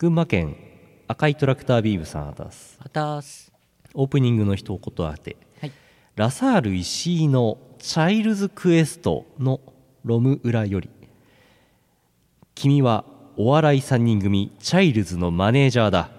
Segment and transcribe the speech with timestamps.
[0.00, 0.54] 群馬県
[1.08, 2.78] 赤いトラクタービームさんあたす。
[2.80, 3.50] あたす。
[3.94, 5.36] オープニングの一言あて。
[5.60, 5.72] はい。
[6.14, 9.58] ラサール石井のチャイルズクエストの
[10.04, 10.88] ロム裏より。
[12.54, 13.06] 君は
[13.36, 16.10] お笑い3人組チャイルズのマネージャーだ。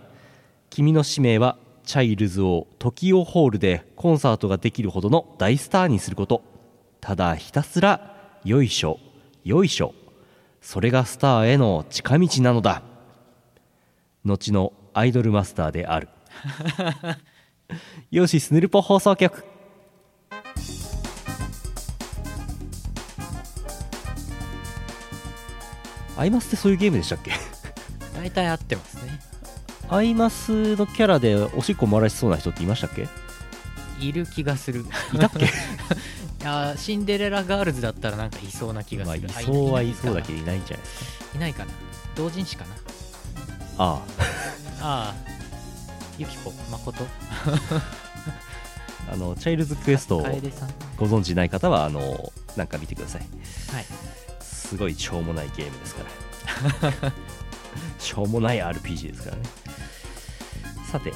[0.70, 6.44] 君の使命はチャイルズを TOKIO ホールでコンサートができるほどの大スターにすること。
[7.00, 9.00] ただひたすらよいしょ
[9.46, 9.94] よいしょ。
[10.60, 12.84] それがスターへの近道なのだ
[14.26, 16.10] 後のアイドルマスターである。
[18.12, 19.44] ヨシスヌルポ放送局。
[26.18, 27.32] アイマスってそういうゲームでしたっけ？
[28.16, 29.20] 大体合ってますね。
[29.90, 33.08] アイマスのキャラでおしっこ漏らしそうな人っていましたっけ？
[34.00, 34.86] いる気がする。
[35.14, 35.46] いたっけ？
[35.48, 40.84] いやーシンデレラガールズだったらなんかいそうな気がまあいするあそうはいそうだかけどいないんじゃな。
[40.84, 41.72] いですかいないかな。
[42.16, 42.76] 同人誌かな
[43.80, 44.04] あ
[44.82, 45.14] あ。
[45.14, 45.16] あ
[46.18, 47.04] ゆきこ誠。
[49.08, 50.22] あ あのチャイルズクエストを
[50.98, 53.22] ご存知ない方はあのなんか見てください。
[53.74, 53.86] はい。
[54.42, 56.04] すごいしょうもないゲームですか
[57.02, 57.12] ら。
[57.98, 59.44] しょうもない RPG ですからね。
[60.92, 61.14] さて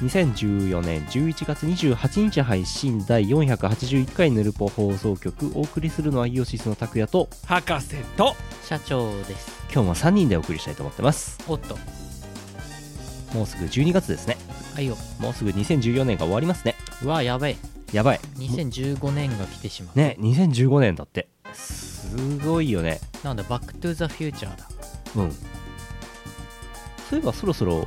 [0.00, 8.34] 2014年11月28日配信第481回ヌルポ放送局お送りするのはイオシスの拓也と博士と
[8.64, 9.64] 社長です。
[9.72, 11.38] 今日も3人でお送りしたいと思ってます。
[11.48, 11.78] おっと。
[13.32, 14.36] もうすぐ12月ですね。
[14.76, 14.96] あいよ。
[15.20, 16.74] もうすぐ2014年が終わりますね。
[17.02, 17.56] うわやばい。
[17.92, 18.20] やばい。
[18.36, 19.98] 2015年が来てしまう。
[19.98, 21.28] ね2015年だって。
[21.52, 23.00] すごいよね。
[23.22, 24.68] なんだバックトゥザフューチャーだ。
[25.16, 25.30] うん。
[27.08, 27.86] そういえばそろそろ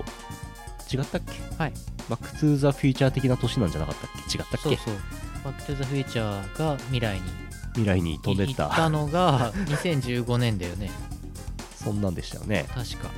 [0.92, 1.34] 違ったっけ？
[1.58, 1.74] はい
[2.10, 4.38] バックトゥーザフューチャー的な年なんじゃなかったっけ？
[4.38, 4.70] 違ったっけ？
[4.70, 4.96] そうそう。
[5.46, 7.22] バックトゥザフューチャーが未来に
[7.74, 10.90] 未来に飛んでっ行ったたのが2015年だよね。
[11.84, 12.66] そんなんでしたよね。
[12.74, 13.10] 確か。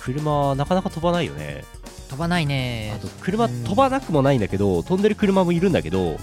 [0.00, 1.64] 車なかなか飛ばないよね。
[2.08, 2.92] 飛ばないね。
[2.96, 6.18] あと車うん飛ばなくもないんだけど飛んでる車もいるんだけど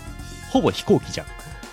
[0.49, 1.27] ほぼ飛行機じゃん。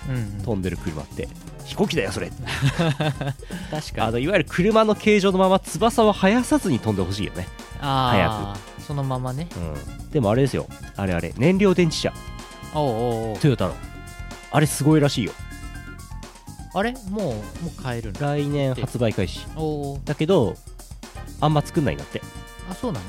[0.09, 1.27] うん飛んでる車って。
[1.65, 2.29] 飛行機だよそれ。
[3.71, 4.01] 確かに。
[4.01, 7.47] あのいわゆる車の形状のまま翼を生やさずに飛んでほしいよね、
[7.79, 9.47] ああそのままね。
[9.55, 9.59] う
[10.07, 10.67] ん、でもあれですよ。
[10.95, 11.33] あれあれ。
[11.37, 12.13] 燃料電池車。
[12.75, 13.39] おうおうおう。
[13.39, 13.75] トヨタの。
[14.51, 15.31] あれすごいらしいよ。
[16.73, 16.91] あれ？
[16.91, 17.33] もうも
[17.77, 19.45] う買えるんだ来年発売開始。
[19.55, 20.55] おおだけど
[21.39, 22.21] あんま作んないんだって。
[22.69, 23.05] あそうなの？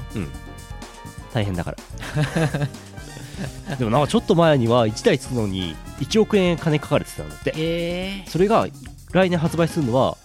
[1.32, 1.76] 大変だから。
[3.76, 7.60] でもなんかちょっと前には1台作るのに1億円金かかるって言ってたんだって。
[7.60, 8.68] ええそれが
[9.12, 10.16] 来年発売するのは、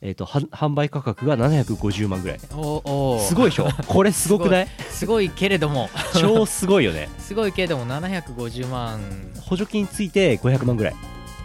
[0.00, 2.40] えー、とは販売価格が750万ぐらい。
[2.54, 3.68] おおすごいでしょ？
[3.88, 4.68] これすごくない？
[4.90, 5.28] すごい。
[5.30, 5.90] けれども。
[6.14, 7.08] 超すごいよね。
[7.18, 9.00] すごいけれども750万。
[9.40, 10.94] 補助金ついて500万ぐらい。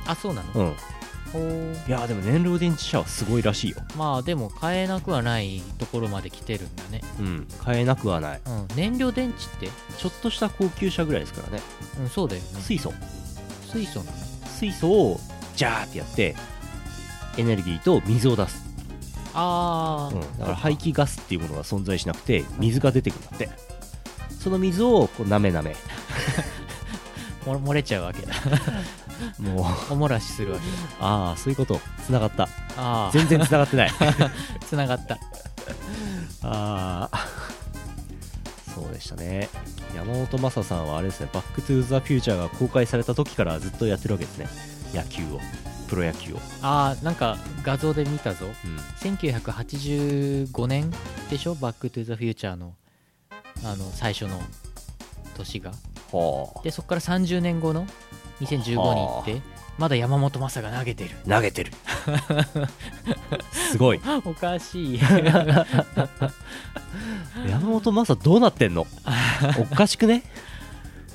[0.05, 0.75] あそうなの？
[1.35, 1.73] うん。
[1.87, 3.77] いやーでも燃料電池車はすごいらしいよ。
[3.97, 7.01] まあでも買えなくはないところまで来てるんだね。
[7.19, 7.47] うん。
[7.59, 8.41] 買えなくはない。
[8.45, 8.67] うん。
[8.75, 9.75] 燃料電池って？
[9.97, 11.63] ちょっとした高級車ぐらいですからね。
[12.01, 12.47] うんそうだよね。
[12.61, 12.93] 水素。
[13.71, 14.17] 水素なの？
[14.59, 15.19] 水素を
[15.55, 16.35] ジャーってやって
[17.37, 18.63] エネルギーと水を出す、
[19.33, 23.49] ああ、うん、だから排気ガスっていうものが存在しなくて水が出てくるんだって。
[24.39, 25.73] その水をこうなめなめ。
[27.45, 28.33] も漏れちゃうわけだ。
[29.39, 29.93] もう。
[29.93, 31.05] おもらしするわけだ。
[31.05, 31.79] ああそういうこと。
[32.05, 32.43] つながった。
[32.43, 33.91] ああ全然つながってない。
[34.67, 35.15] つながった。
[36.43, 37.27] ああ
[38.75, 39.49] そうでしたね。
[39.95, 41.29] 山本昌さんはあれですね。
[41.31, 44.47] バックトゥーザフューチャーが公開された時からずっとやってるわけですね。
[44.93, 45.39] 野球を
[45.93, 48.47] プロ野球を、ああなんか画像で見たぞ。
[48.47, 48.51] うん、
[49.11, 50.91] 1985年
[51.29, 52.73] でしょバックトゥザフューチャーの
[53.63, 54.41] あの最初の
[55.37, 55.71] 年が。
[56.11, 57.85] はでそこから30年後の
[58.41, 59.41] 2015に行って
[59.77, 61.11] まだ山本昌が投げてる。
[61.27, 61.71] あ投げてる。
[63.51, 64.01] すごい。
[64.25, 64.99] おかしい。
[67.47, 68.87] 山本昌どうなってんの？
[69.59, 70.23] おかしくね、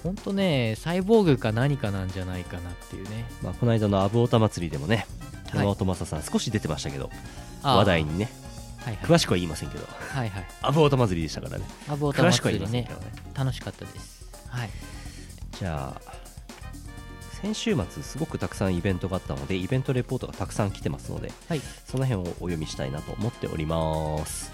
[0.02, 3.26] ほんとねサイボーグか何かなんじゃないかなっていうね。
[3.42, 5.06] まあ、この間のアブオタ祭りでもね
[5.50, 5.58] はい。
[5.58, 7.10] 山本昌さん少し出てましたけど、
[7.62, 8.30] 話題にね
[8.78, 9.04] はいはい。
[9.04, 10.46] 詳しくは言いませんけどはいはい。
[10.62, 11.64] アブオタ祭りでしたからね。
[11.88, 12.88] アボータ祭りね。
[13.34, 14.28] 楽しかったです。
[14.48, 14.70] はい。
[15.58, 16.12] じゃあ
[17.42, 21.60] 先週末すごくたくさんイベントがあったのでイベントレポートがたくさん来てますのではい。
[21.86, 24.52] その辺をお読みしたいなと思っております。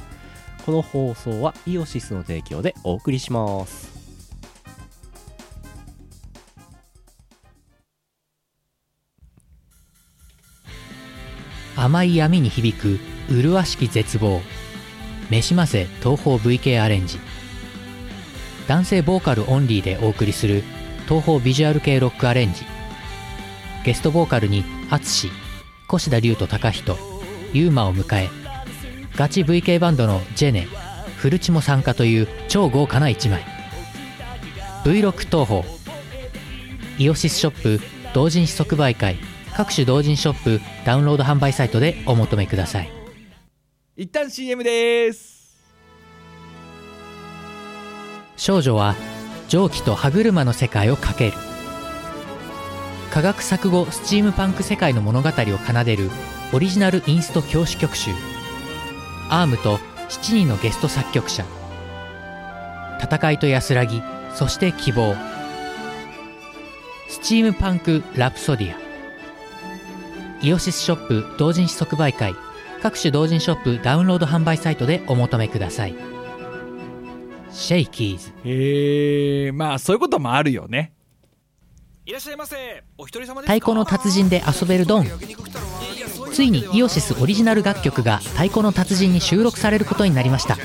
[0.64, 3.94] この放送はイオシスの提供でお送りします
[11.76, 12.98] 甘い闇に響く
[13.28, 14.40] 麗しき絶望。
[15.30, 17.18] めしませ東方 VK アレンジ。
[18.68, 20.62] 男性ボーカルオンリーでお送りする
[21.08, 22.64] 東方ビジュアル系ロックアレンジ。
[23.84, 25.30] ゲストボーカルに淳
[25.92, 26.96] 越田龍と高人
[27.52, 28.30] ユーマを迎え
[29.14, 30.66] ガチ VK バンドのジェネ
[31.18, 33.44] フルチも参加という超豪華な1枚。
[34.84, 35.62] V6 東宝
[36.98, 37.80] イオシスショップ
[38.12, 39.16] 同人誌即売会
[39.56, 42.90] 各種同人ショップダウンロード販売サイトでお求めください。
[43.96, 45.34] 一旦 CM です。
[48.36, 48.96] 少女は
[49.48, 51.32] 蒸気と歯車の世界をかける。
[53.12, 56.10] 科学錯誤スチームパンク世界の物語を奏でる
[56.52, 58.10] オリジナルインスト教師曲集。
[59.30, 59.78] アームと
[60.08, 61.44] 7人のゲスト作曲者。
[63.00, 64.02] 戦いと安らぎ
[64.34, 65.14] そして希望。
[67.08, 68.83] スチームパンクラプソディア
[70.44, 72.35] イオシスショップ同人誌即売会。
[72.82, 75.94] 各種同人ショップダウンロード販売サイトでお求めください。
[77.50, 78.31] シェイキーズ。
[78.44, 80.93] へえまあそういうこともあるよね。
[82.05, 82.85] いらっしゃいませ。
[82.99, 83.55] お一人様ですか？
[83.55, 85.06] 太鼓の達人で遊べるドン。
[86.31, 90.58] ついにイオシスオリジナル楽曲が太鼓の達人に収録されることになりました。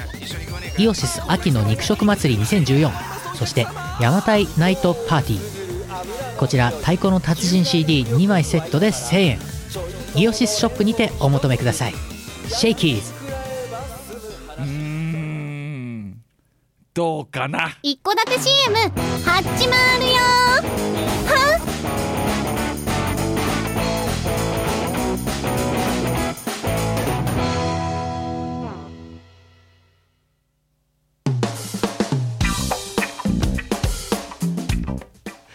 [0.78, 2.92] イオシス秋の肉食祭り2014
[3.36, 3.62] そして
[4.02, 6.38] 邪馬台ナイトパーティー。
[6.38, 9.40] こちら太鼓の達人 CD2 枚セットで1000円
[10.15, 11.94] イオシスショップにてお求めください。
[12.47, 13.13] シェイキーズ。
[14.57, 16.21] うーん。
[16.94, 17.77] どうかな？
[17.83, 18.75] 一戸建て CM
[19.23, 20.17] 始まるよ。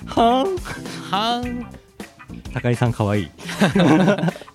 [0.07, 0.57] ははん？
[1.11, 1.74] はん？
[2.55, 3.25] 高井さんかわい。
[3.25, 3.31] い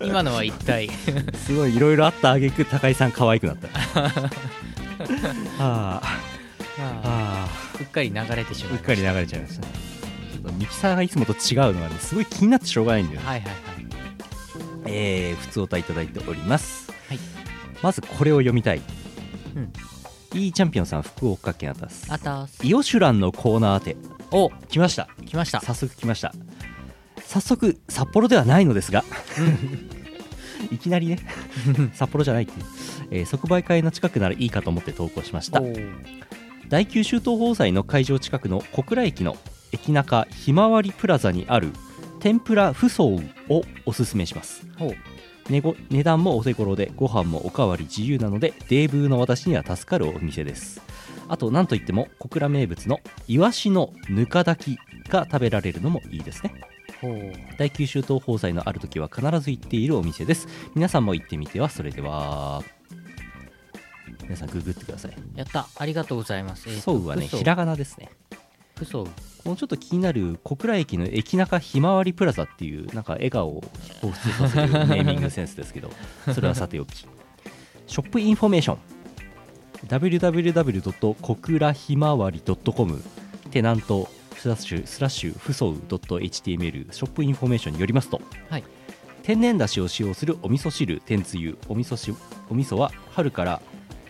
[0.00, 0.88] 今のは一体。
[1.44, 3.68] すごいいろいろあったあげく高井さん可愛くなった。
[5.60, 6.82] あー。
[6.82, 7.46] あ
[7.78, 9.72] うっかり流れてしまいうーっかり流れちゃいましたね。
[10.32, 13.26] ちょっとミキサーがいつもと違うのがねすごい気になってしょうがないんだよね。
[13.26, 13.56] はいはいはい。
[14.86, 17.18] えー、普通お歌いただいております、はい。
[17.82, 18.80] まずこれを読みたい、
[19.54, 19.72] うん。
[20.40, 23.96] いいチャンピオンさん福岡県あたすあたすイオシュランのコーナー宛て。
[24.32, 25.08] お来ました。
[25.26, 25.60] 来ました。
[25.60, 26.32] 早速来ました
[27.30, 29.04] 早速札幌ではないのですが。
[30.72, 31.20] いきなりね。
[31.94, 32.66] 札幌じゃないっていう、
[33.12, 35.62] えー即売会の近くならいいかと思って投稿しました。
[36.68, 39.36] 第九州東宝祭の会場近くの小倉駅の
[39.70, 41.68] 駅中ひまわりプラザにある
[42.18, 43.10] 天ぷら不相
[43.48, 44.66] をおすすめします。
[45.48, 50.82] 値ご値段もお手頃でご飯もおかわり自由なのでデーブーの私には助かるお店です。
[51.28, 52.98] あと何といっても小倉名物の
[53.28, 56.52] イワシのぬか炊きが食べられるのもいいですね
[57.56, 60.48] 第九州東宝祭のある時は必ず行っているお店です。
[60.74, 62.62] 皆さんも行ってみてはそれでは。
[64.24, 65.12] 皆さんググってください。
[65.34, 65.66] やった。
[65.76, 66.68] ありがとうございます。
[66.68, 67.38] えーとそうはね嘘。
[67.38, 68.10] ひらがなですね。
[68.76, 69.10] 不相こ
[69.44, 73.62] のちょっと気になる小倉駅の駅中ひまわりプラザっていうなんか笑顔を
[74.02, 75.90] 彷彿させるネーミングセンスですけど
[76.34, 77.06] それはさておき。
[77.86, 78.78] ショップインフォメーション。
[79.88, 81.14] www.
[81.20, 83.02] 小倉ひまわり .com
[83.50, 84.08] テナント
[84.40, 88.64] スラッシュスラッシュフソウ .html ショップインフォメーションによりますとはい。
[89.22, 92.14] 天然だしを使用するお味噌汁天つゆお味噌し
[92.48, 93.60] お味噌は春から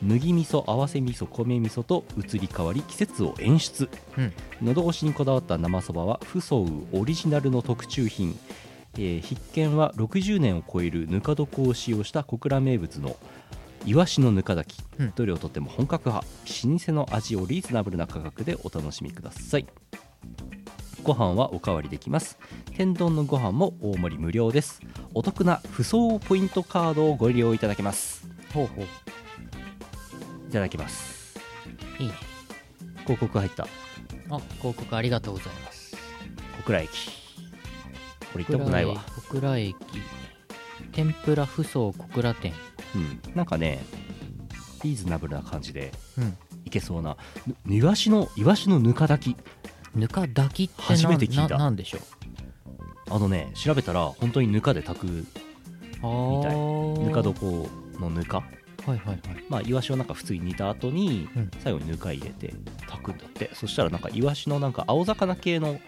[0.00, 3.88] 麦味噌合わせ味噌米味噌と移り変わり季節を演出。
[4.16, 4.32] うん。
[4.62, 8.38] 喉越しにこだわった生そばはフソウオリジナルの特注品、
[8.94, 13.16] えー必見は60年を超えるぬか床を使用した小倉名物の
[13.84, 15.12] イワシのぬか炊き、うん。
[15.16, 16.24] どれをとっても本格派。
[16.68, 19.66] 老舗の味をリーズナブルな価格でお楽しみください
[21.02, 22.38] ご飯はおかわりできます。
[22.76, 24.80] 天丼のご飯も大盛り無料です。
[25.14, 28.28] お得な不相ポイントカードをご利用いただけます。
[28.52, 28.84] ほうほう。
[30.48, 31.38] いただきます。
[31.98, 32.14] いいね。
[33.02, 33.64] 広告入った。
[34.30, 35.96] あ広告ありがとうございます。
[36.58, 36.90] 小倉駅。
[38.32, 39.04] これ行ったことないわ。
[39.16, 39.76] 小倉駅
[40.92, 42.52] 天ぷら不相小倉店。
[42.94, 43.20] うん。
[43.34, 43.82] なんかね
[44.82, 46.36] リーズナブルな感じでうん。
[46.64, 47.16] いけそうな。
[47.64, 49.36] ぬイワシのイワシのぬか炊き
[49.94, 51.56] ぬか炊きって初めて聞いた。
[51.56, 52.00] ななんでしょう？
[53.10, 55.26] あのね調べたら本当にぬかで炊く
[56.02, 57.04] あー。
[57.04, 58.44] ぬか床のぬか。
[58.86, 59.20] はいはいはい。
[59.48, 61.50] まあイワシをなんか普通に煮た後にうん。
[61.58, 62.54] 最後にぬか入れて
[62.86, 63.50] 炊くんだって。
[63.54, 65.80] そしたらなんかイワシのなんか青魚系の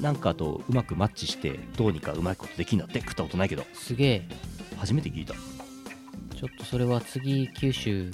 [0.00, 3.00] なんかとうまくマッチしてどうにかうまいことできんだって。
[3.00, 3.64] 食ったことないけど。
[3.74, 4.28] すげえ。
[4.76, 5.34] 初めて聞いた。
[5.34, 8.12] ちょっとそれは次九州。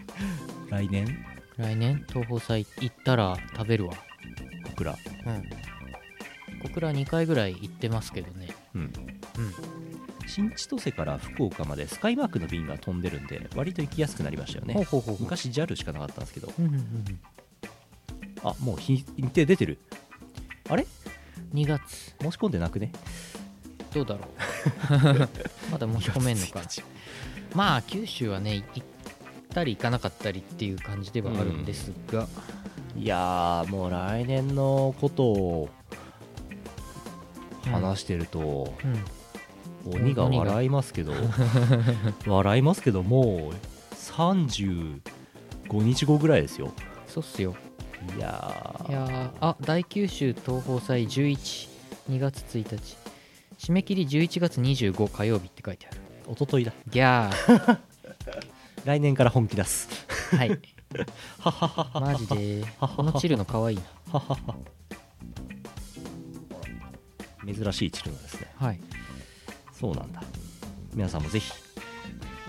[0.70, 1.24] 来年？
[1.56, 2.04] 来年？
[2.08, 3.94] 東宝祭行ったら食べるわ
[4.76, 4.98] 小倉。
[5.26, 5.50] うん。
[6.62, 8.48] 小倉2回ぐらい行ってますけどね。
[8.74, 8.80] うん。
[8.82, 8.92] うん。
[10.26, 14.74] 新千歳から福岡までスカイマークの便が飛んでるんで割と行きやすくなりましたよね。
[14.74, 15.24] ほうほうほうほう。
[15.24, 16.52] 昔 JAL しかなかったんですけど。
[16.58, 17.20] うんうんうん
[18.42, 19.78] あもう日日程出てる。
[20.68, 20.86] あれ
[21.54, 22.14] ？2月。
[22.20, 22.92] 申し込んでなくね？
[23.92, 24.28] どうだろう。
[25.72, 26.62] まだ申し込めんのか。
[27.54, 28.84] まあ九州はね行っ
[29.48, 32.28] たり行かなかったりっていう感じではあるんですが、
[32.96, 35.68] いやーもう来年のことを
[37.64, 38.72] 話してると、
[39.84, 41.12] うん、鬼が笑いますけど
[42.26, 45.00] 笑いますけどもう35
[45.72, 46.72] 日後ぐらいですよ。
[47.06, 47.54] そうっすよ。
[48.16, 48.90] いやー。
[48.90, 52.96] いやーあ大九州東宝祭112月1日。
[53.58, 56.00] 締め切り11月25火曜日って書いてある。
[56.32, 56.72] 一昨日だ。
[56.88, 57.78] ギャー。
[58.84, 59.88] 来年から本気出す。
[60.36, 60.75] はい
[62.00, 62.64] マジで？
[62.80, 63.78] このチルの可愛い
[64.12, 64.22] な。
[67.54, 68.50] 珍しいチルノですね。
[68.56, 68.80] はい。
[69.72, 70.22] そうなんだ。
[70.94, 71.52] 皆さんもぜひ、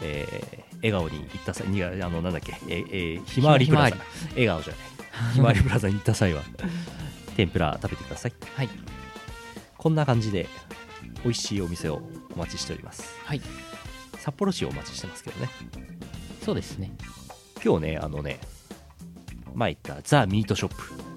[0.02, 3.98] えー笑顔に行った際にあのなんだっけえーえーひまわりプラザ。
[4.32, 4.80] 笑顔じゃな
[5.30, 5.34] い。
[5.34, 6.44] ひまわりプラザに行った際は
[7.36, 8.34] 天ぷら食べてください。
[8.56, 8.70] はい。
[9.76, 10.48] こんな感じで
[11.24, 12.02] 美味しいお店を
[12.36, 13.04] お待ちしております。
[13.26, 13.42] はい。
[14.20, 15.50] 札幌市をお待ちしてますけどね。
[16.46, 16.92] そうですね
[17.64, 18.40] 今日ねあのね
[19.54, 21.08] 前言ったザ・ミートショップ。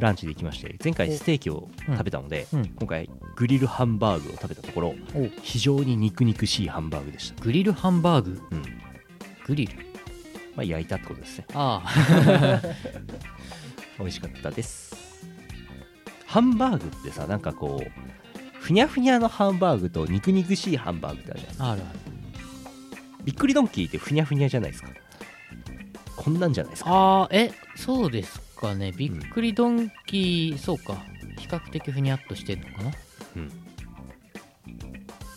[0.00, 2.66] ランチで行きまして前回ステーキを食べたので、うん。
[2.78, 8.40] 今回グリルハンバーグを食べたところお非常に肉肉しいハンバーグでした、グリルハンバーグ？
[8.52, 8.62] うん。
[9.46, 9.74] グリル？
[10.54, 11.46] まあ、焼いたってことですね。
[11.54, 12.60] ああ。
[13.98, 14.94] 美味しかったです。
[16.26, 17.90] ハンバーグってさなんかこう
[18.60, 21.70] ふにゃふにゃのハンバーグと肉肉しいハンバーグってあるじゃないですか。
[21.72, 21.98] あるある。
[23.24, 24.90] びっくりドンキーってふにゃふにゃじゃないですか
[26.22, 28.92] こんなんじゃないですかああえそうですかね。
[28.92, 31.02] びっくりドンキー、そうか。
[31.38, 32.92] 比較的ふにゃっとしてんのかな。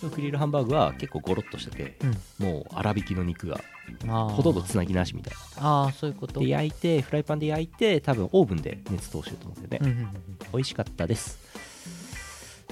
[0.09, 1.97] グリルハンバーグは結構ゴロッとしてて
[2.39, 2.45] うん。
[2.45, 3.61] もう粗挽きの肉が
[4.05, 5.65] ほとんどつなぎなしみたいな。
[5.65, 6.41] ああそういうこと？
[6.41, 10.13] で焼いてフライパンで焼いて多分オーブンで熱通してると思うんだよね、うんうんうん。
[10.51, 11.39] 美味しかったです。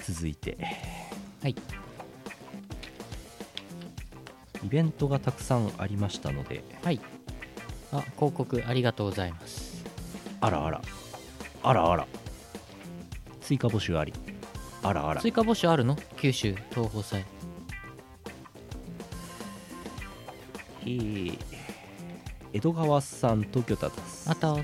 [0.04, 0.58] 続いて。
[1.42, 1.56] はい。
[4.64, 7.00] イベントがたくさんありましたのではい
[7.92, 9.84] あ広告ありがとうございます。
[10.40, 10.82] あらあら。
[11.64, 12.08] あらあら。
[13.42, 14.14] 追加募集あり。
[14.84, 15.22] あらあら。
[15.22, 15.98] 追加募集あるの？
[16.18, 17.26] 九州東宝祭。
[20.84, 21.38] えー。
[22.54, 24.30] 江戸川さん東京都です。
[24.30, 24.56] あた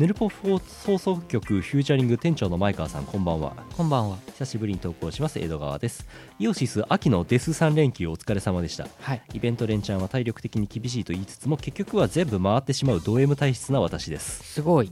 [0.00, 0.58] ヌルポ放
[0.96, 3.54] 送局フューチャリング店長の前川さんこんばんは。
[3.76, 4.16] こんばんは。
[4.28, 6.08] 久しぶりに投稿します江戸川です。
[6.38, 8.88] イオシス秋のデス3連休お疲れ様でした。
[8.98, 9.22] はい。
[9.34, 14.90] イベント連チャンは体力的に厳しいと言いつつも結局は全部回ってしまうド M 体質な私です、すごい。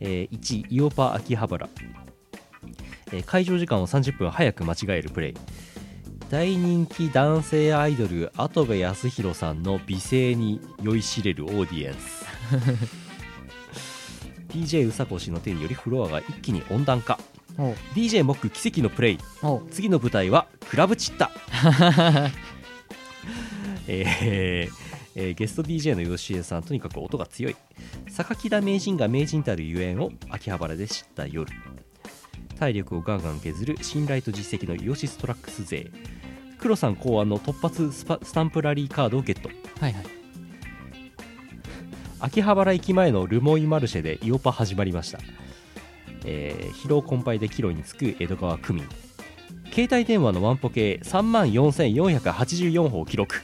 [0.00, 1.68] えー1イオパ秋葉原、
[3.12, 5.34] えー会場時間を30分早く間違えるプレイ。
[6.28, 12.24] 大人気男性アイドル跡部康弘さんの美声に酔いしれるオーディエンス
[14.54, 17.18] DJ うさこ氏の手によりフロアが一気に温暖化。
[17.94, 19.18] DJ モック奇跡のプレイ。
[19.70, 21.30] 次の舞台はクラブチッタ。
[23.88, 24.70] えー
[25.16, 27.56] えーゲスト DJ の吉江さんとにかく音が強い。
[28.08, 31.52] 榊田名人が名人たるゆえんを秋葉原で知った夜。
[32.58, 35.90] 体力をガンガン削る信頼と実績のイオシストラックス勢。
[36.58, 39.48] 黒さん考案の突発スパスタンプラリーカードをゲット。
[39.80, 40.23] はいはい
[42.24, 45.18] 秋葉原駅前のルモイマルシェでイオパ始まりました、
[46.24, 48.88] えー疲労困憊で帰路につく江戸川区民。
[49.74, 53.36] 携帯電話のワンポケ3万4484歩を記録。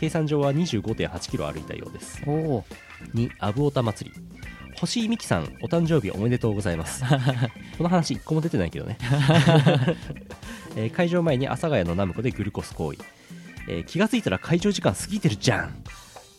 [0.00, 2.22] 計算上は2 5 8キロ歩いたようです。
[2.26, 2.64] おお
[3.14, 4.16] 2アブオタ祭り。
[4.80, 7.04] 星井美樹さんお誕生日おめでとうございます。
[7.76, 8.96] この話1個も出てないけどね、
[10.76, 12.98] えー会場前に阿佐ヶ谷のナムコでグルコス行為、
[13.68, 15.82] えー気がついたら会場時間過ぎてるじゃん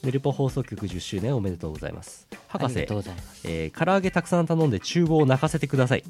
[0.08, 2.28] ネルポ放送局10周年おめでとうございます。
[2.48, 3.42] 博士ありがとうございます。
[3.44, 6.04] えー唐揚げたくさん頼んで厨房を泣かせてください。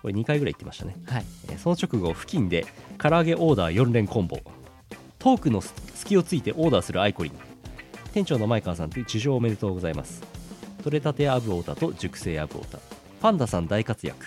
[0.00, 1.24] これ2回ぐらい言ってましたね、はい。
[1.50, 2.64] えーその直後付近で
[2.96, 4.38] 唐揚げオーダー4連コンボ。
[5.18, 7.32] トークの隙をついてオーダーするアイコリン。
[8.14, 10.22] 店長の前川さんと受賞おめでとうございます。
[10.82, 12.78] 取れたてアブオータと熟成アブオータ。
[13.20, 14.24] パンダさん大活躍。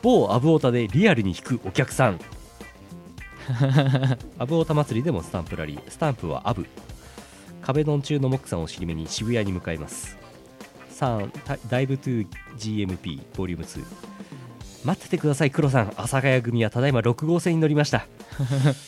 [0.00, 2.18] 某アブオータでリアルに引くお客さん。
[4.38, 5.90] アブオータ祭りでもスタンプラリー。
[5.90, 6.66] スタンプはアブ
[7.66, 10.18] 壁ドン中のモックさんを尻目に渋谷に向かいます。
[10.90, 12.26] 3タダイブトゥ
[12.58, 13.84] GMP ボリューム2
[14.84, 15.88] 待っててください黒さん。
[15.96, 18.06] 阿佐ヶ谷組はただいま6号線に乗りました。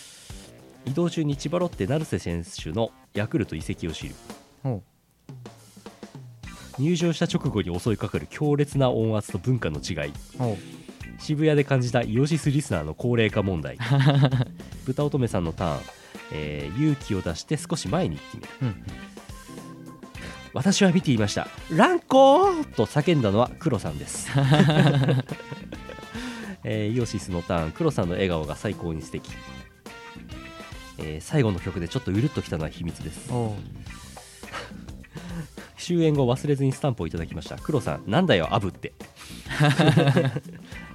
[0.85, 4.15] 移動中に千葉ロッテ成瀬選手のヤクルト移籍を知る。
[6.79, 10.13] 入場した直後に襲いかかる強烈な音圧と文化の違い。
[11.19, 13.79] 渋谷で感じたイオシスリスナーの高齢化問題。
[14.85, 15.81] 豚乙女さんのターン、
[16.33, 18.49] えー勇気を出して少し前に行ってみる。
[18.63, 18.83] うん。
[20.53, 21.49] 私は見ていました。
[21.71, 22.65] ランコー！
[22.73, 24.29] と叫んだのは黒さんです、
[26.65, 27.73] えーイオシスのターン。
[27.73, 29.31] 黒さんの笑顔が最高に素敵。
[30.99, 33.31] えー最後の曲でちょっとうるっときたのは秘密です。
[35.79, 37.57] 終演後忘れずにスタンプをいただきました。
[37.59, 38.95] 黒さんなんだよアブって。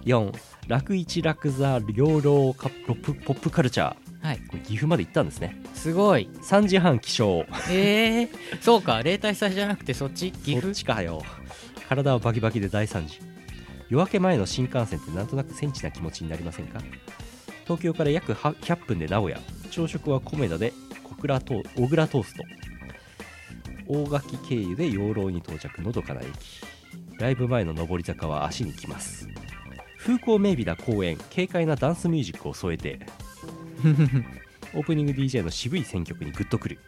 [0.06, 0.34] 4
[0.68, 4.38] 楽一楽座両老カポップポップカルチャーはい。
[4.48, 5.62] これ岐阜まで行ったんですね。
[5.74, 6.30] すごい。
[6.44, 7.46] 3時半起床。
[7.72, 8.30] えー、
[8.62, 9.02] そうか。
[9.04, 10.32] 例大祭じゃなくてそっち？
[10.32, 11.24] 岐そっ阜ちかよ。
[11.90, 13.20] 体はバキバキで大惨事。
[13.90, 16.80] 夜明け前の新幹線ってなんとなくセンチな気持ちになりませんか？
[17.64, 19.40] 東京から約は100分で名古屋。
[19.72, 20.72] 朝食はコメダで
[21.04, 22.44] 小倉トー小倉トースト。
[23.88, 26.30] 大垣経由で養老に到着のどかな駅。
[27.20, 29.28] ライブ前の上り坂は足にきます。
[29.98, 31.18] 風光明媚な公園。
[31.34, 33.00] 軽快なダンスミュージックを添えて
[34.74, 36.80] オープニング DJ の渋い選曲にグッとくる。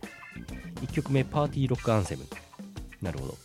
[0.82, 2.26] 1曲目パーティーロックアンセム。
[3.02, 3.38] なるほど。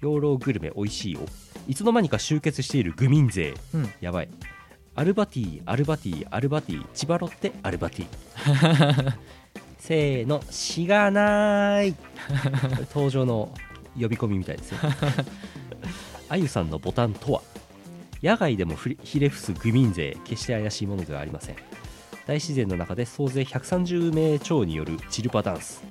[0.00, 1.20] 養老グルメおいしいを。
[1.66, 3.92] いつの間にか集結している愚民勢、うん。
[4.00, 4.28] やばい。
[4.94, 8.06] アルバティアルバティアルバティ千葉ロッテアルバティ
[9.78, 11.94] せーのしがない。
[12.94, 13.52] 登場の
[14.00, 14.78] 呼び込みみたいですよ。
[16.28, 17.42] あゆさんのボタンとは。
[18.22, 21.56] 野外でもひれ伏す愚民勢決して怪しいものではありません
[22.26, 25.82] 大自然の中で総勢130名超によるチルパダンス、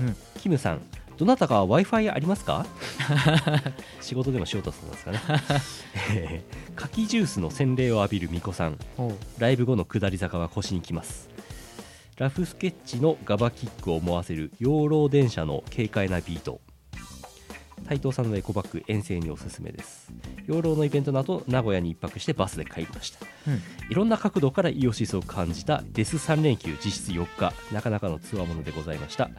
[0.00, 0.16] うん。
[0.38, 0.80] キムさん
[1.16, 2.64] どなたか w i f i ありますか？
[4.00, 5.20] 仕事でもしようとするんですかね、
[6.14, 8.78] えー柿ジュースの洗礼を浴びる巫女さん。
[9.38, 11.28] ライブ後の下り坂は腰にきます。
[12.16, 16.60] ラフスケッチのガバキックを思わせる養老電車の軽快なビート
[17.88, 20.12] 斉藤さんのエコバッグ遠征におすすめです。
[20.46, 23.26] 養老のイベントの後名古屋に1泊してバスで帰りました。
[23.48, 23.62] うん。
[23.90, 27.52] いろんな角度からイオシスを感じたデス3連休実質4日。
[27.72, 29.30] なかなかのつわものでございました、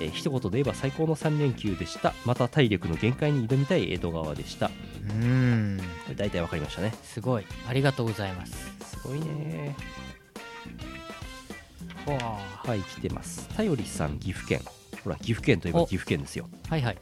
[0.00, 2.14] えー一言で言えば最高の3連休でした。
[2.24, 4.68] また体力の限界に挑みたい江戸川でした。
[4.68, 4.74] こ
[5.08, 5.82] うーんれ
[6.14, 6.94] 大体わかりましたね。
[7.02, 7.44] すごい。
[7.68, 8.52] ありがとうございます。
[8.84, 9.76] すごいね。
[12.06, 13.48] はい来てます。
[13.56, 14.60] 頼りさん岐阜県。
[15.04, 15.86] ほら岐阜県といえばお。
[15.86, 16.48] 岐阜県ですよ。
[16.68, 16.98] はいはい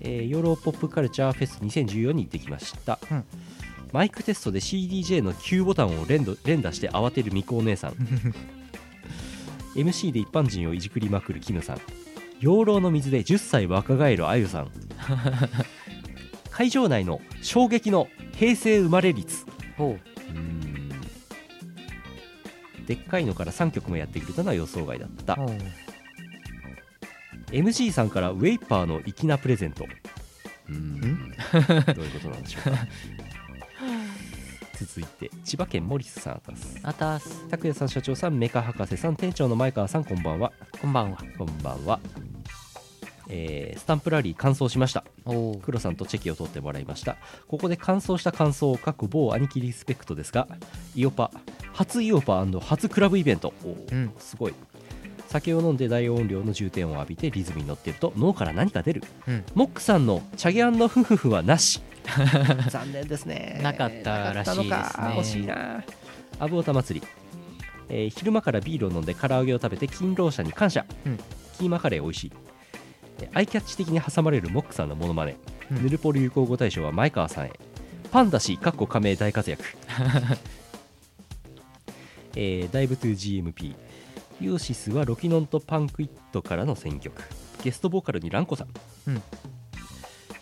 [0.00, 3.24] えーヨーロポップカルチャーフェス2014に行ってきました、うん。
[3.92, 7.92] マイクテストで CDJ の Q ボタンを連打連打して慌てるみこお姉さん。
[9.74, 11.80] MC で一般人をいじくりまくるキムさん。
[12.40, 14.70] 養老の水で10歳若返るあゆさん。
[16.50, 19.44] 会場内の衝撃の平成生まれ率。
[22.86, 25.36] でっかいのから3曲もやってくれたのは予想外だった
[27.50, 29.86] MC さんからウェイパーの粋なプレゼント。
[30.68, 31.32] うーん。
[31.94, 32.78] どういうことなんでしょうか。
[34.78, 36.78] 続いて千葉県モリスさんあたす。
[36.82, 37.48] あたす。
[37.48, 40.52] 拓也さん社長さんメカ博士さん店長の前川さんこんばんは。
[40.80, 41.18] こんばんは。
[41.36, 42.00] こんばんは。
[43.28, 45.04] えースタンプラリー完走しました。
[45.62, 47.16] 黒さんとチェキを取ってもらいました。
[47.48, 50.46] ここで完走した感想を書く某兄貴リスペクトですが
[50.94, 51.30] イオパ
[51.72, 53.52] 初イオパ初クラブイベント。
[53.90, 54.12] うん。
[54.18, 54.54] すごい
[55.28, 59.02] 酒を飲んで大音量の重点を浴びてリズムに乗っていると脳から何か出る。
[59.26, 59.44] うん。
[59.54, 61.80] モックさんのチャゲアンのフフフはなし。
[62.70, 63.60] 残念ですね。
[63.62, 64.68] なかったらしいですね。
[64.70, 65.14] なかったのか。
[65.16, 65.84] 欲しいな。
[66.40, 67.06] アブオタ祭り、
[67.90, 71.18] えー昼間からビールを飲んで唐揚げを食べて勤労者に感謝、うん。
[71.58, 72.32] キーマカレー美味しい。
[73.20, 75.36] えーアイキャッチ的に挟まれるモックさんのモノマネ、
[75.70, 75.82] うん。
[75.82, 77.52] ヌルポ流行語大賞は前川さんへ。
[78.10, 79.62] パンダ氏かっこ加盟大活躍。
[82.36, 83.74] えー、ダイブトゥ GMP
[84.40, 87.22] ユーシスはロキノンとパンクイットからの選曲。
[87.62, 88.68] ゲストボーカルにランコさん、
[89.08, 89.22] うん。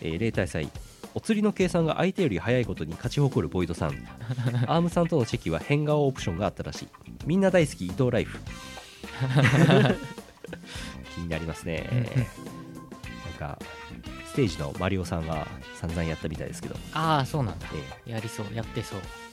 [0.01, 0.69] えー例大祭。
[1.15, 4.07] お釣りの計算が相手より早いことに勝ち誇るボイドさん。
[4.67, 6.87] アームさんとのチェキは変顔オプションがあったらしい。
[7.25, 8.37] みんな大好き伊藤ライフ。
[11.15, 11.89] 気になりますね。
[13.25, 13.59] なんか
[14.27, 15.47] ステージのマリオさんは
[15.81, 17.67] 散々やったみたいですけど、ああそうなんだ。
[18.05, 18.99] えやりそうやってそう。
[18.99, 19.26] ー、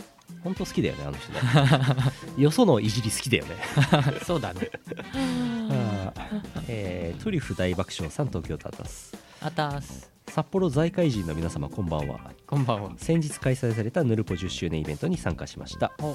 [0.44, 1.40] 本当好きだよねあの人ね。
[2.38, 3.56] よそのいじり好きだよね。
[4.24, 4.70] そうだね。
[6.68, 9.16] えートリュフ大爆笑さん東京タタス。
[9.40, 12.18] あたす札幌在会人の皆様こんばんは。
[12.46, 12.90] こんばんは。
[12.98, 15.92] 先日開催されたヌルポ10周年イベントに参加しました。
[16.00, 16.14] お、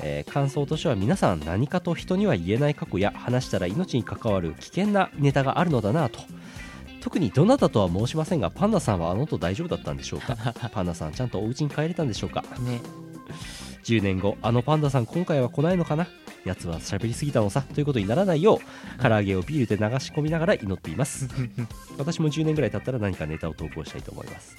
[0.00, 6.20] えー感想としては皆さん何かと人には言えない過去や話したら命に関わる危険なネタがあるのだなと。
[7.00, 10.36] 特にどなたとは申しませんがパンダさんはあのと大丈夫だったんでしょうか？
[10.72, 12.42] パンダさんちゃんとお家に帰れたんでしょうか？
[12.60, 12.80] ね
[13.88, 16.06] 10年後あのパンダさん今回は来ないのかな？
[16.44, 17.62] やつは喋りすぎたのさ。
[17.62, 21.28] ということにならないよう唐揚げをビールで流し込みながら祈っています。
[21.98, 24.56] 私も10年ぐらい経ったら何かネタを投稿したいと思います、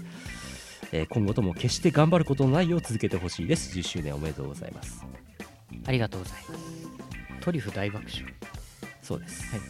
[0.91, 3.77] えー今後とも決して頑張ることのないよう続けてほしいです。
[3.77, 5.05] 10周年おめでとうございます。
[5.85, 6.61] ありがとうございます。
[7.41, 8.25] トリュフ大爆笑。
[9.01, 9.61] そうです、はい。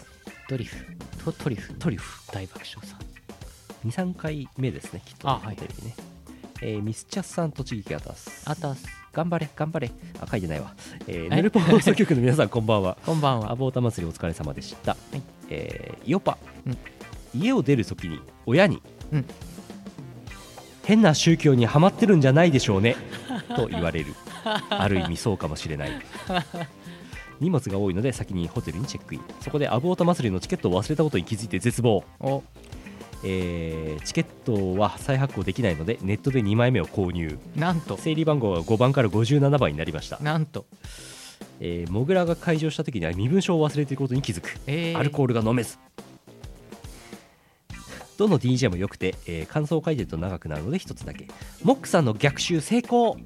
[0.47, 0.85] トリュフ。
[1.23, 1.73] トトリュフ。
[1.73, 2.31] トリュフ。
[2.31, 3.09] 大爆笑さん。
[3.89, 5.55] 23回目ですねきっとあはい。
[5.55, 5.95] テレビね、
[6.61, 9.91] えーミスチャスさん栃木県あたすあたす頑張れ頑張れ。
[10.21, 10.73] あ書いてないわ、
[11.07, 12.97] えー、えヌルポ放送局の皆さんこんばんは。
[13.05, 13.51] こんばんは。
[13.51, 14.95] アボータ祭りお疲れ様でした、い。
[15.49, 16.77] えーイオパ、うん。
[17.33, 19.25] 家を出るときに親に、うん。
[20.85, 22.95] 変な宗教にはまってるんじゃないでしょうね
[23.55, 24.13] と言われる。
[24.69, 25.91] ある意味そうかもしれない。
[27.39, 29.21] 荷物が多いので先にホテルにチェックイン。
[29.41, 32.43] そこでアボータ祭りのチケットを忘れたことに気づいて絶望、お
[33.23, 37.37] えーチケットは再発行できないのでネットで2枚目を購入。
[37.55, 37.97] なんと。
[37.97, 40.65] 整理番号が5番から57番になりました、なんと。
[41.59, 44.57] えーモグラが開場した時には身分証を忘れていることに気づく。
[44.67, 45.77] えー、アルコールが飲めず。
[48.17, 51.27] どの DJ も良くて、えー感想を書いてると長くなるので一つだけ。
[51.63, 53.17] モックさんの逆襲成功。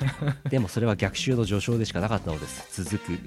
[0.50, 2.82] でもそれは逆襲の序章でしかなかったのです。
[2.82, 3.18] 続く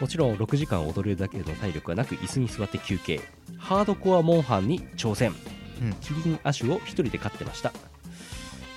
[0.00, 3.20] もちろん6時間踊れるだけの体力はなく椅子に座って休憩。
[3.58, 5.34] ハードコアモンハンに挑戦、
[5.80, 5.92] うん。
[5.94, 7.72] キリンアシュを1人で飼ってました。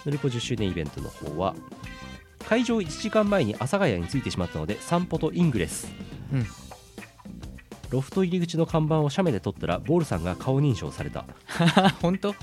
[0.06, 1.54] ヌルポ10周年イベントの方は
[2.46, 5.92] 会場1時間前に阿佐ヶ谷に着いてしまったので散歩とイングレス。
[6.32, 6.46] うん。
[7.90, 11.26] ロフト入り口の看板を写メで撮ったらボールさんが顔認証された。
[12.02, 12.36] 本当？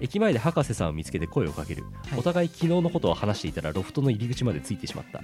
[0.00, 2.18] 駅前で博士さんを見つけて声をかける、はい。
[2.18, 5.22] お互い昨日のことを話していたらロフトの入り口までついてしまった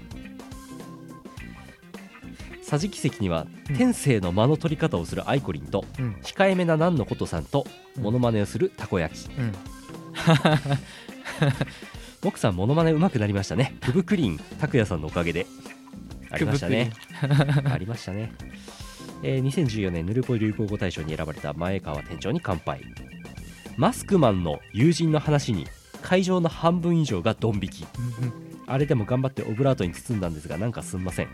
[2.72, 3.76] 桟敷席にはうん。
[3.76, 6.16] 天性の間の取り方をするアイコリンと、うん。
[6.22, 8.02] 控えめななんのことさんとうん。
[8.02, 9.52] モノマネをするたこ焼き、うん。
[12.36, 13.76] さんモノマネ上手くなりましたね。
[13.82, 15.46] クブクリン拓也さんのおかげで。
[16.30, 16.92] ありましたね。
[17.70, 18.32] ありましたね、
[19.22, 22.80] えー2014年ヌルポ流行語大賞に選ばれた前川店長に乾杯。
[23.76, 25.66] マスクマンの友人の話に
[26.00, 27.84] 会場の半分以上がドン引き。
[28.66, 31.28] あれでも頑張ってオブラートに包んだんですがなんかすんません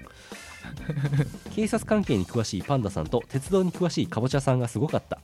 [1.55, 5.19] 警察関係に詳しいパンダさんと鉄道に詳しいかぼちゃさんがすごかった、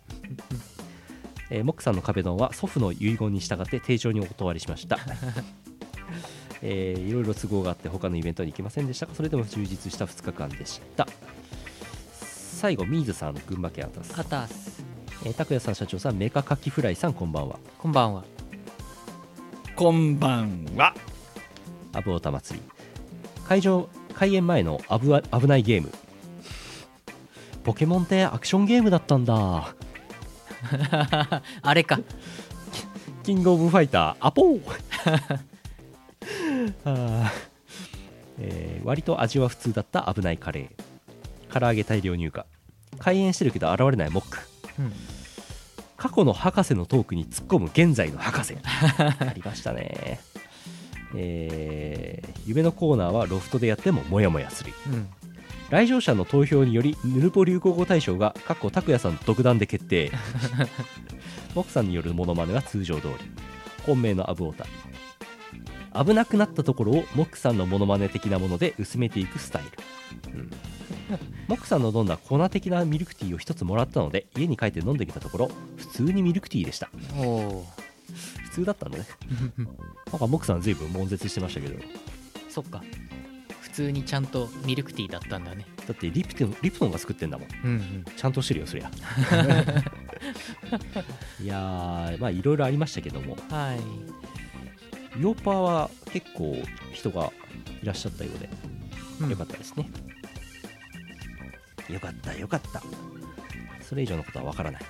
[1.50, 4.98] えーモックさんの壁ドンは祖父の遺言に従って丁重にお断りしました。
[6.62, 9.06] えーいろいろ都合があって他のイベントに行けませんでした。
[9.06, 11.06] がそれでも充実した2日間でした。
[12.20, 14.84] 最後ミーズさん群馬県アタスあたす。
[15.24, 17.58] えー拓也さん社長さんメカカキフライさんこんばんは。
[17.78, 18.24] こんばんは。
[19.76, 20.94] こんばんは。
[21.92, 22.66] アブオタ祭り。
[23.46, 25.90] 会場開演前の危わ危ないゲーム。
[27.64, 29.74] ポケモンってアクションゲームだったんだ。
[31.62, 31.98] あれか。
[33.22, 34.60] キングオブファイターアポー。
[36.84, 37.30] あー。
[38.38, 41.58] えー割と味は普通だった危ないカレー。
[41.58, 42.42] 唐揚げ大量入荷。
[42.98, 44.38] 開演してるけど現れないモック。
[44.78, 44.92] うん。
[45.96, 48.56] 過去の博士のトークに突っ込む現在の博士。
[48.60, 50.20] ありましたね
[51.16, 54.72] えー夢のコーナーはロフトでやってもモヤモヤする。
[54.92, 55.08] うん。
[55.70, 60.12] 来場者の投票によりヌルポ流行語大賞が過去拓也さん独断で決定。
[61.54, 63.14] モクさんによるモノマネは通常通り。
[63.86, 64.66] 本命のアブオタ。
[66.04, 69.62] 危なくなったところをモックさんのモノマネ的なもので薄めていくスタイ
[70.26, 70.50] ル、うん、
[71.46, 76.90] モックさんの飲んだ粉的なミルクティーを一つもらったので家に帰って飲んでみたところ普通にミルクティーでした
[78.44, 79.04] 普通だったのね。
[80.10, 81.78] なんかモックさん随分悶絶してましたけど。
[82.48, 82.82] そっか。
[83.60, 85.66] 普通にちゃんとミルクティーだったんだね。
[85.86, 87.48] だってリプトンリプトンが作ってんだもん。
[87.64, 88.04] うんうん。
[88.16, 88.90] ちゃんとしてるよそりゃ。
[91.42, 93.36] いやーまあいろいろありましたけども。
[93.50, 93.80] はい。
[95.20, 96.56] ヨーパーは結構
[96.92, 97.32] 人が
[97.82, 98.48] いらっしゃったようで、
[99.20, 99.30] うん。
[99.30, 99.88] よかったですね。
[101.88, 102.82] よかったよかった。
[103.82, 104.82] それ以上のことはわからない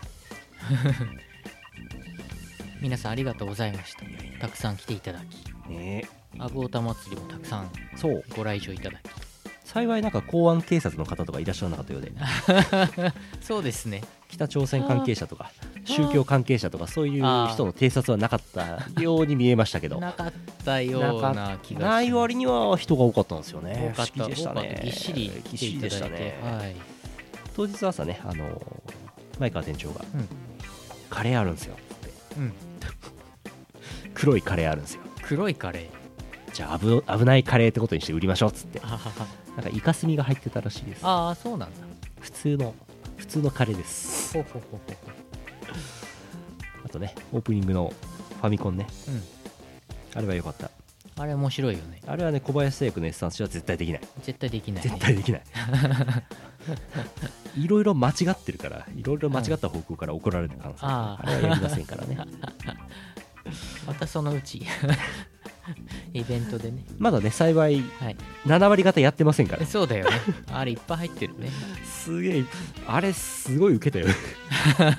[2.85, 4.03] 皆さんありがとうございました。
[4.43, 5.71] たくさん来ていただき。
[5.71, 6.07] ね。
[6.39, 8.23] アブオタ祭りもたくさんえそう。
[8.37, 9.01] ご来場いただき。
[9.65, 12.13] 幸いなんか公安警察の方とかいらっしゃらなかったようで。
[13.41, 14.03] そうですね。
[14.29, 15.51] 北朝鮮関係者とか
[15.87, 19.99] 宗教関係者とかそういう人の偵察はなかったように見えましたけど。
[19.99, 23.95] なかったような気がない割には人が多かったんですよね。
[23.95, 24.29] 多かった。
[24.29, 24.83] でしたね。
[24.85, 26.57] ぎっしり来てしりでしたいただいて、ね。
[26.59, 26.77] はい。
[27.57, 28.61] 当日朝ねあの
[29.39, 30.29] 前川店長が、うん。
[31.09, 31.77] カレーあるんですよ。
[31.77, 31.95] って
[32.37, 32.53] うん、
[34.15, 35.03] 黒いカレーあるんですよ。
[35.23, 36.53] 黒いカレー？
[36.55, 38.81] じゃあ危危ないカレーってことにして売りましょうっつって。
[38.81, 38.95] な
[39.63, 41.01] んかイカスミが入ってたらしいです。
[41.03, 41.87] あーそうなんだ。
[42.21, 42.75] 普通の
[43.17, 44.39] 普通のカレーです。
[46.85, 47.93] あとねオープニングの
[48.41, 48.87] ファミコンね。
[49.09, 49.23] ううん。
[50.15, 50.71] あれは良かった。
[51.17, 52.01] あれ面白いよね。
[52.07, 54.01] あれはね小林製薬の S 3は絶対できない。
[54.23, 54.83] 絶対できない。
[54.83, 55.43] 絶対できない
[57.57, 62.19] いろいろ間違ってるからいろいろ間違った方向から怒られる可能性あーあれはやりませんからね。
[63.87, 64.65] またそのうち
[66.13, 66.85] イベントでね。
[66.99, 68.17] まだね幸いはい。
[68.47, 69.67] 7割方やってませんから。
[69.67, 70.17] そうだよね。
[70.53, 71.51] あれいっぱい入ってるね。
[71.85, 72.45] すげえ
[72.87, 74.13] あれすごい受けたよ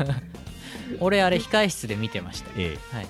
[1.00, 2.52] 俺あれ控え室で見てました。
[2.58, 3.06] えはい。
[3.06, 3.08] え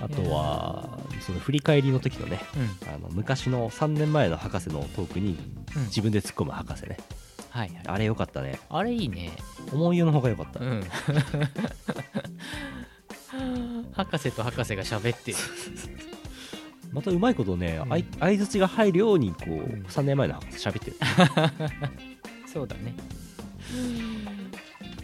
[0.00, 2.88] あとはその振り返りの時のねうん。
[2.88, 5.38] あの昔の3年前の博士のトークに
[5.74, 5.82] うん。
[5.84, 6.98] 自分で突っ込む博士ね、
[7.50, 7.80] はいはい。
[7.86, 8.58] あれよかったね。
[8.68, 9.32] あれいいね。
[9.72, 10.84] 思い出の方がよかった、うん。
[13.92, 15.32] 博士と博士が喋って。
[15.32, 15.38] る
[16.92, 17.88] またうまいことねうん。
[17.88, 19.84] 相相づちが入るようにこう、ん。
[19.88, 20.96] 3年前の博士喋ってる。
[22.46, 22.94] そうだね。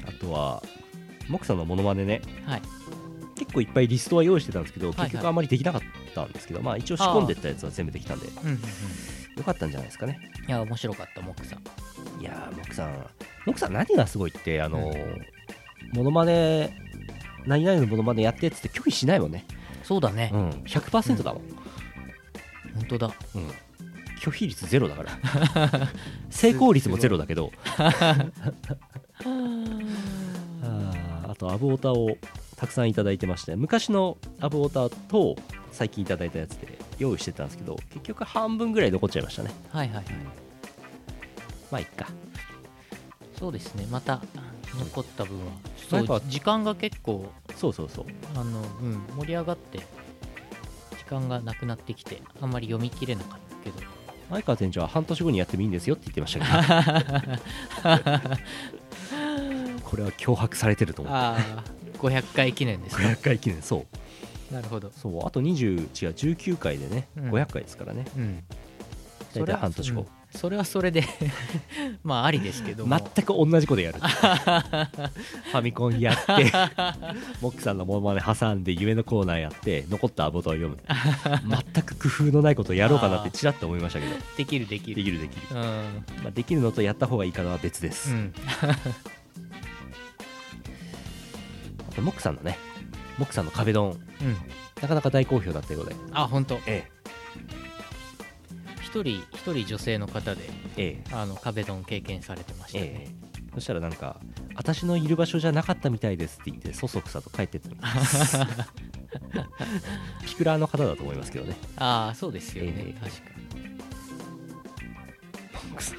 [0.06, 0.62] あとは
[1.28, 2.22] モクさんのモノマネね。
[2.46, 2.62] はい
[3.42, 5.82] 結構いっぱいリストは用意してたんですけど結局あまりできなかっ
[6.14, 8.28] たんですけど、まあ一応仕込んでったやつは全部できたんで。
[8.28, 8.58] うんうんうん。
[9.36, 10.18] よかったんじゃないですかね。
[10.46, 11.60] いや面白かったモックさん。
[12.20, 13.06] いやーモクさん。
[13.46, 15.22] モクさん何がすごいってあのー
[15.94, 16.76] モノマネ
[17.46, 19.44] 何々のモノマネやってっつって拒否しないもんね。
[19.82, 20.50] そうだね、うん。
[20.64, 21.42] 100%だもん、
[22.76, 23.12] 本当だ。
[23.34, 23.48] うん、
[24.20, 25.10] 拒否率ゼロだから。
[26.30, 27.50] 成功率もゼロだけど。
[31.28, 32.16] あとアブオタを
[32.62, 35.34] たくさんいただいてまして昔のアブオタと
[35.72, 39.50] 最近いただいたやつで用意してたんですけど結局半分ぐらい残っちゃいましたね。
[39.70, 40.04] はいはいはい。
[41.72, 42.06] まあいっか。
[43.36, 43.84] そうですね。
[43.90, 44.22] また
[44.78, 45.46] 残った分は。
[45.90, 46.22] そう。
[46.28, 48.04] 時間が結構そうそうそう。
[48.36, 49.78] あの、うん、盛り上がって
[50.98, 53.84] 時間がなくなってきてあんまり読み切れなかったけど。
[54.30, 57.34] 前川店長は半年後にやってもいいんですよって言ってました
[57.82, 58.38] けど。
[59.82, 63.16] これは脅迫されてると思うああ500回記念ですね。
[63.20, 63.86] 500回記念そ
[64.50, 64.54] う。
[64.54, 64.90] なるほど。
[64.90, 67.30] そうあと20違う19回でね、うん。
[67.30, 68.04] 500回ですからね。
[68.16, 68.44] うん。
[69.34, 70.00] 大体半年後。
[70.02, 70.06] うん。
[70.38, 71.04] それはそれで
[72.02, 72.98] まあありですけども。
[73.14, 76.50] 全く同じことやるファミコンやって
[77.42, 80.78] モックさんのモノマネ挟んで夢のコーナーやって残ったアボタを読む。
[81.74, 84.12] 全く工夫のないことをやろうかなって ちらっと思いましたけど。
[84.36, 84.96] できるできる。
[84.96, 85.60] できるできる、うん。
[86.22, 88.34] まあ、できるのとやった方がいいかは別です、うん
[92.00, 92.58] モックさんのね
[93.18, 93.90] モックさんの壁ドン。
[93.90, 93.98] うん。
[94.80, 95.94] なかなか大好評だったようで。
[96.12, 96.58] あ本当。
[96.66, 96.90] え
[98.80, 100.42] 一人一人女性の方で
[100.76, 101.04] ええ。
[101.10, 103.14] えあの壁ドン経験されてましたね、ええ。
[103.54, 104.20] そしたらなんか
[104.56, 107.76] 「私のいる場所じゃなかったみたいです」って言ってそそくさと帰ってったの
[110.26, 111.56] ピクラーの方だと思いますけどね。
[111.76, 113.00] ああそうですよね、ええ。
[113.00, 113.22] 確か
[115.68, 115.98] モックさん。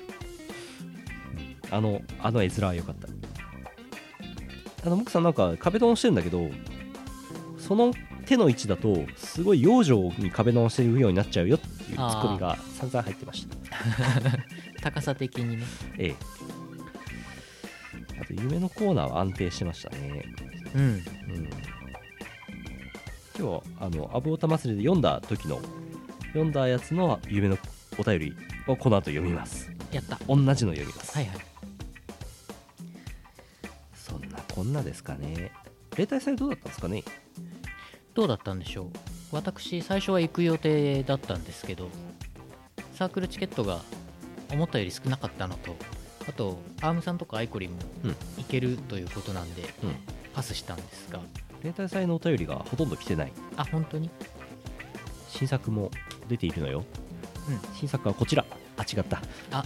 [1.72, 3.08] あのあの絵面は良かった
[4.86, 6.50] あのモックさんなんか壁ドンしてるんだけど
[7.58, 7.94] その
[8.26, 13.56] 手の位置だとすごい養生に壁ドンしてるようになっちゃうよっていうツッコミが散々入ってました。
[14.82, 15.64] 高さ的にね。
[15.98, 16.16] ええ。
[18.22, 20.26] あと夢のコーナーは安定してましたね。
[20.76, 20.82] うん。
[20.82, 21.00] うん。
[21.00, 21.04] 今
[23.36, 25.62] 日はあのアブオタ祭りで読んだ時の
[26.28, 27.58] 読んだやつの夢の
[27.98, 28.34] お便り
[28.68, 29.72] をこの後読みます。
[29.92, 30.20] やった。
[30.28, 31.53] 同じの読みます、はいはい
[34.54, 35.52] こんなですかね。
[35.98, 37.04] 例大祭どうだったんですかね。
[38.14, 38.88] どうだったんでしょう。
[39.32, 41.90] 私最初は行く予定だったんですけど
[42.94, 43.80] サークルチケットが
[44.52, 45.76] 思ったより少なかったのと
[46.30, 48.12] あとアームさんとかアイコリンもうん。
[48.12, 49.96] 行けるということなんで、うん。
[50.34, 51.20] パスしたんですが。
[51.64, 53.34] 例大祭のお便りがほとんど来てない。
[53.58, 54.12] あ本当に？
[55.30, 55.90] 新作も
[56.30, 56.84] 出ているのよ、
[57.50, 57.60] うん。
[57.76, 58.46] 新作はこちら。
[58.78, 59.22] あ違った。
[59.52, 59.66] あ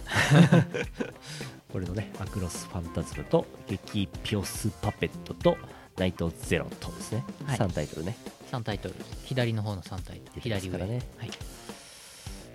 [1.72, 5.58] これのねアクロスファンタズムと激ピオスパペットと
[5.98, 7.58] ナイトゼロとですね、はい。
[7.58, 8.16] 3タイトルね。
[8.52, 8.96] 3タイトル。
[9.26, 10.42] 左の方の3タイトル。
[10.42, 11.02] 左上からね。
[11.18, 11.32] はい。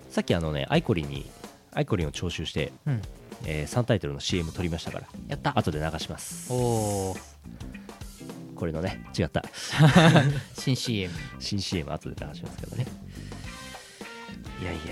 [0.09, 1.29] さっきあのねアイコリンに
[1.71, 3.01] アイコリンを徴収して、うん。
[3.45, 5.57] え3タイトルの CM 撮りましたからやった。
[5.57, 6.51] 後で流します。
[6.51, 7.15] おお
[8.55, 9.43] これのね違った。
[10.57, 12.87] 新 CM 新 CM 後で流しますからね。
[14.61, 14.91] いやいやいや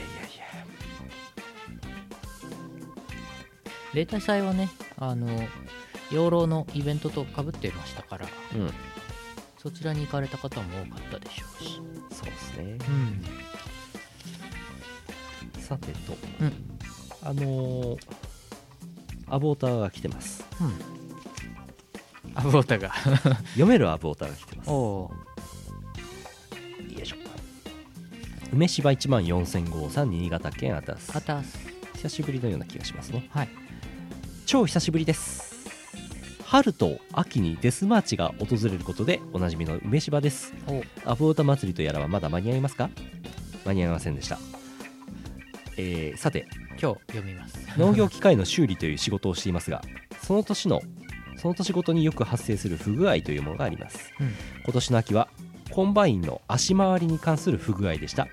[3.93, 5.27] 例大祭はねあの
[6.11, 8.73] 養老のイベントとかぶってましたからやうん。
[9.57, 11.81] そちらに行かれた方も多かったでしょうし。
[12.15, 12.77] そうですね。
[15.55, 15.61] うん。
[15.61, 16.17] さてと。
[16.39, 16.53] うん。
[17.23, 17.97] あのー
[19.31, 20.43] アボーターが来てます。
[20.59, 20.73] うん。
[22.35, 22.93] アブオタが。
[23.53, 24.69] 読めるアボーターが来てます。
[24.69, 25.11] おお
[26.93, 27.15] よいしょ。
[28.51, 31.15] 梅芝1万4000号さん新潟県アタス。
[31.15, 31.57] あたす
[31.93, 33.29] 久しぶりのような気がしますね。
[33.31, 33.60] はい
[34.51, 35.69] 超久しぶりです。
[36.43, 40.53] 春と秋にデスマーチが訪れることでおなじみの梅芝です。
[40.67, 40.83] お。
[41.09, 42.89] アボータ祭りとやらはまだ間に合いますか？
[43.65, 44.39] 間に合いませんでした。
[45.77, 47.59] えーさて今日読みます。
[47.79, 49.81] 農業機械の修理という仕事をしていますが
[50.21, 50.81] その年の
[51.37, 54.11] その年ごとによく発生する不具合というものがあります。
[54.19, 54.33] うん。
[54.65, 55.29] 今年の秋は
[55.69, 58.27] コンバインの足回りに関する不具合でした。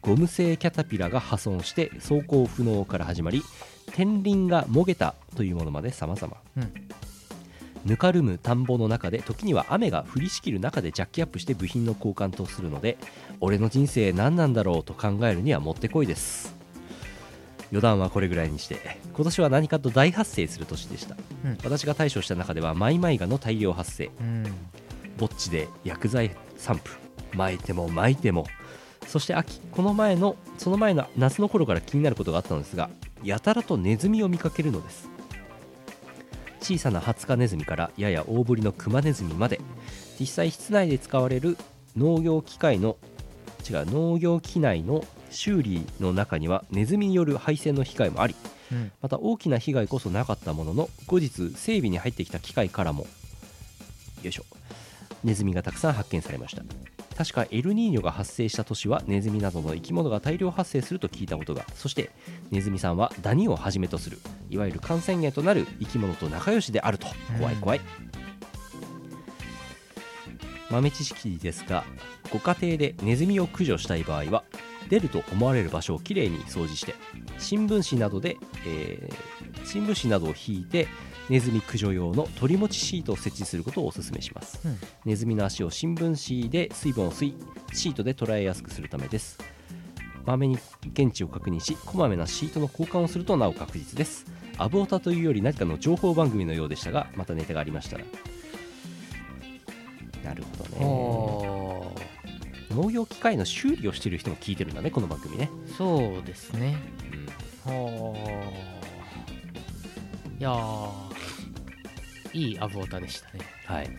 [0.00, 3.44] ゴム製キャタピラが破損して走行不能から始まり
[3.92, 6.36] 転輪がもげたというものまで様々。
[6.56, 6.72] うん。
[7.84, 12.98] ぬかるむ田んぼの中で時には雨が降りしきる中でジャッキアップして部品の交換とするので
[13.40, 16.54] 俺の人生何なんだろうと考えるにはもってこいです。
[17.72, 21.58] 余談はこれぐらいにして今年は何かと大発生する年でした、うん。
[21.64, 24.10] 私が対処した中ではマイマイガの大量発生。
[24.20, 24.44] うん。
[25.16, 26.98] ぼっちで薬剤散布。
[27.36, 28.46] 巻いても巻いても。
[29.06, 32.90] そして秋この前のその前の夏の頃から気になることがあったのですが
[33.22, 35.08] やたらとネズミを見かけるのです。
[36.60, 39.60] 小さなハツカネズミからやや大ぶりのクマネズミまで
[40.18, 41.56] 実際室内で使われる
[41.96, 42.96] 農業機械の
[43.68, 48.36] 違う農業機内の修理の中にはネズミによる配線の被害もあり
[48.72, 48.92] うん。
[49.02, 53.06] また大きな被害こそなかったものの後日整備に入ってきた機械からも
[54.22, 54.44] よいしょ
[55.24, 56.62] ネズミがたくさん発見されました
[57.20, 61.66] 確かエルニーニョが発生した年はネズミなどの生き物が大量発生すると聞いたことが。
[61.74, 62.08] そして
[62.50, 64.18] ネズミさんはダニをはじめとする。
[64.48, 67.08] いわゆる感染源となる生き物と仲良しであると。
[67.38, 67.80] 怖い怖い、
[70.70, 71.84] 豆知識ですが
[72.32, 74.44] ご家庭でネズミを駆除したい場合は
[74.88, 76.94] 出ると思われる場所をきれいに掃除して
[77.38, 80.88] 新聞紙などで、えー新聞紙などを引いて
[81.30, 84.76] ネズミ駆除用の取り持ちシートを設置することをお勧めします、うん。
[85.04, 87.34] ネズミの足を新聞紙で水分を吸い
[87.72, 89.38] シートで捉えやすくするためです。
[90.26, 90.58] まめに
[90.92, 94.26] 現地を確認しこまめなシートの交換をするとなお確実です。
[94.58, 98.04] アブオタというより何かの情報番組のようでしたがまたネタがありましたら。
[100.24, 101.94] なるほど
[102.74, 102.74] ね。
[102.74, 106.76] 農業機械の修理をしている人も聞いてるんだねこの番組ね、そうですね。
[107.66, 107.72] うん。
[107.72, 108.14] は
[108.66, 108.80] あ
[110.38, 111.09] いやー
[112.32, 113.44] いいアブオタでしたね。
[113.66, 113.90] はい。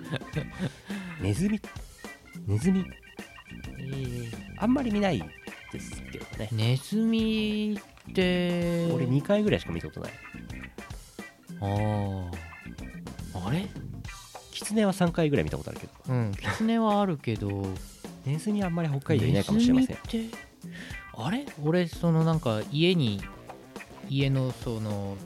[1.20, 1.60] ネズミ？
[2.46, 2.84] ネズミ？
[3.78, 4.34] えー。
[4.58, 5.22] あんまり見ない
[5.72, 6.48] ですけどね。
[6.52, 7.78] ネズミ
[8.10, 10.12] って俺2回ぐらいしか見たことない。
[11.60, 12.30] あ
[13.34, 13.68] ああれ？
[14.52, 15.92] キツネは3回ぐらい見たことあるけど。
[16.08, 17.66] うんキツネはあるけど。
[18.24, 19.88] ネズミはあんまり北海道いないかもしれません。
[19.90, 20.36] ネズミって？
[21.14, 21.44] あれ？
[21.62, 23.20] 俺そのなんか家に
[24.08, 25.16] 家のその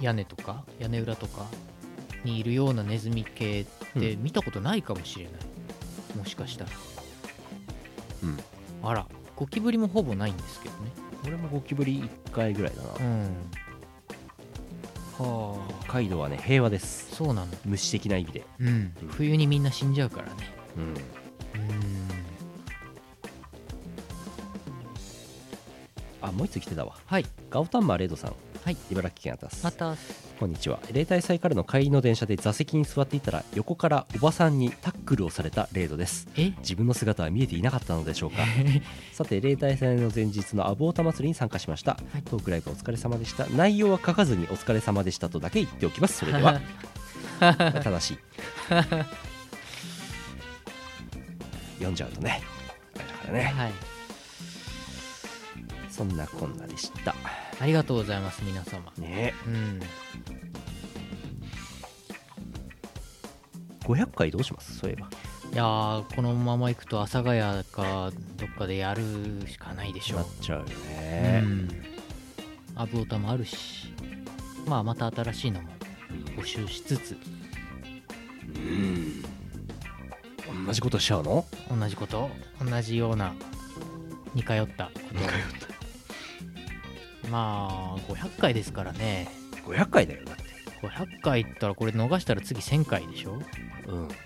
[0.00, 0.64] 屋根とか？
[0.78, 1.46] 屋根裏とか？
[2.26, 5.32] にいるようなネズミ系ってう見たことないかもしれない、
[6.18, 6.70] もしかしたら。
[8.24, 8.38] うん。
[8.82, 10.90] あらゴキブリもほぼないんですけどね。
[11.24, 13.22] 俺もゴキブリ1回ぐらいだな、うん。
[15.18, 15.74] はあ。
[15.84, 17.14] 北海道はね平和です。
[17.14, 17.46] そうなの。
[17.64, 18.44] 虫的な意味で。
[18.60, 18.92] うん。
[19.08, 20.32] 冬にみんな死んじゃうからね。
[20.76, 20.84] うん。
[20.84, 20.94] うん。
[26.22, 26.96] あもう一つ来てたわ。
[27.06, 27.26] はい。
[27.50, 28.34] ガオタンマーレードさん
[28.66, 28.76] はい。
[28.90, 29.62] 茨城県あたす。
[29.62, 29.94] また
[30.40, 30.80] こんにちは。
[30.92, 36.26] 例大祭からの帰りの電車で座席に座っていたら横からおばさんにタックルをされたレードです。
[36.36, 36.50] え？
[36.58, 38.38] 自分の姿は見えていなかったのでしょうか？
[39.14, 43.46] さて例大祭の前日のアボータ祭りに参加しました、トークライブお疲れ様でした。
[43.46, 46.18] 内容は書かずにお疲れ様でしたとだけ言っておきます。
[46.18, 46.60] それでは。
[47.84, 48.18] 正しい。
[51.78, 52.42] 読んじゃうとね。
[52.96, 53.44] だからね。
[53.44, 53.72] はい。
[55.88, 57.14] そんなこんなでした
[57.58, 58.92] ありがとうございます皆様。
[58.98, 59.34] ね。
[59.46, 59.80] うん。
[63.84, 64.78] 500回どうします？
[64.78, 65.08] そういえば。
[65.52, 69.02] いやーこのまま行くと阿佐ヶ谷かどっかでやる
[69.48, 71.42] しかないでしょなっちゃうよね。
[71.44, 71.68] うん。
[72.74, 73.92] アブオタもあるし。
[74.66, 75.68] まあまた新しいのも
[76.36, 77.16] 募集しつつ。
[80.66, 81.46] 同じことしちゃうの？
[81.70, 82.28] 同じこと？
[82.60, 83.32] 同じような
[84.34, 85.20] 似通ったこと似
[85.60, 85.75] 通
[87.30, 89.28] まあ500回ですからね。
[89.66, 90.44] 500回だよだって。
[90.82, 93.40] 500回って言ったらこれ逃したら次1000回でしょ？
[93.86, 94.08] うん。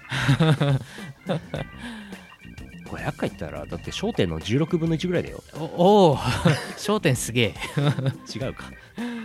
[2.91, 5.43] 500回ったらだって焦点の16分の1ぐらいだよ。
[5.57, 6.17] おお
[6.77, 7.55] 焦点すげえ。
[8.35, 8.65] 違うか。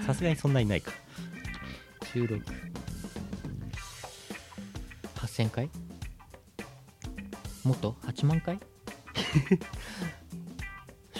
[0.05, 0.91] さすがにそんなにないか。
[2.13, 2.41] 16
[5.15, 5.69] 8000回？
[7.63, 8.59] もっと？8万回？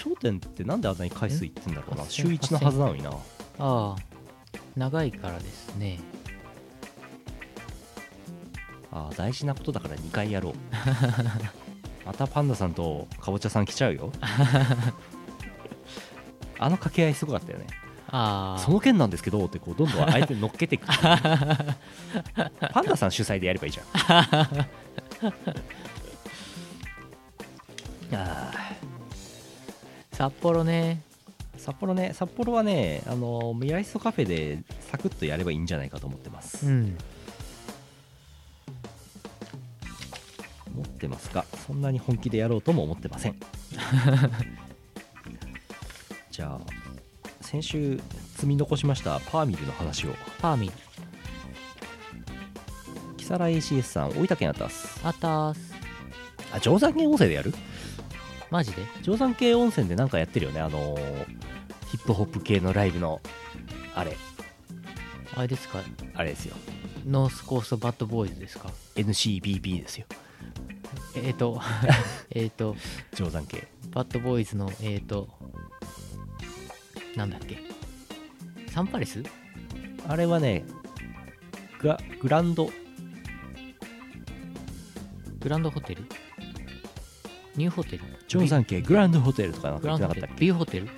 [0.06, 2.02] 焦点ってなんであんなに回数いってんだろうな。
[2.04, 3.10] え週1のはずなのにな。
[3.10, 3.16] あ
[3.58, 3.96] あ
[4.76, 5.98] 長いからですね。
[8.92, 10.54] ああ大事なことだから2回やろう。
[12.06, 14.12] またパンダさんとかぼちゃさん来ちゃうよ。
[16.58, 17.66] あの掛け合いすごかったよね。
[18.08, 18.60] ああ。
[18.60, 23.86] その件なんですけどってこうどんどん相手に乗っけていく パンダさん主催でやればいいじゃん。
[28.14, 28.65] あ
[30.16, 31.02] 札幌ね。
[31.58, 32.12] ー札幌ね。
[32.14, 36.96] 札幌はねあのミライストカフェでサクッとやればいいんじゃないかと思ってます、うん。
[40.74, 43.36] 思ってますがそんなに本気でやろうとも思ってません。
[46.30, 46.60] じゃあ
[47.42, 48.00] 先週
[48.36, 50.14] 積み残しましたパーミルの話を。
[50.40, 50.72] パーミル。
[53.22, 54.98] 更 ACS さん大分県あったっす。
[55.04, 55.74] あったーす。
[56.52, 57.52] あ定山渓温泉でやる？
[58.50, 58.82] マジで？
[59.02, 61.26] 定山渓温泉でなんかやってるよねあのー
[61.90, 63.20] ヒップホップ系のライブの
[63.94, 64.16] あれ。
[65.36, 65.80] あれですか？
[66.14, 66.56] あれですよ。
[67.06, 70.06] ノースコーストバッドボーイズですか？NCBB ですよ。
[71.14, 71.60] えっ、ー、と
[72.30, 72.74] えっと
[73.14, 75.28] 定山渓バッドボーイズのえっ、ー、と
[77.14, 77.58] なんだっけ？
[78.72, 79.22] サンパレス？
[80.08, 80.64] あれはね
[81.80, 82.70] グラグランド。
[85.38, 86.04] グランドホテル？
[87.56, 88.02] ニューホテル？
[88.28, 90.88] 定山渓グランドホテルとかなんグか言ランドホテルってなかったっけ？B ホテル。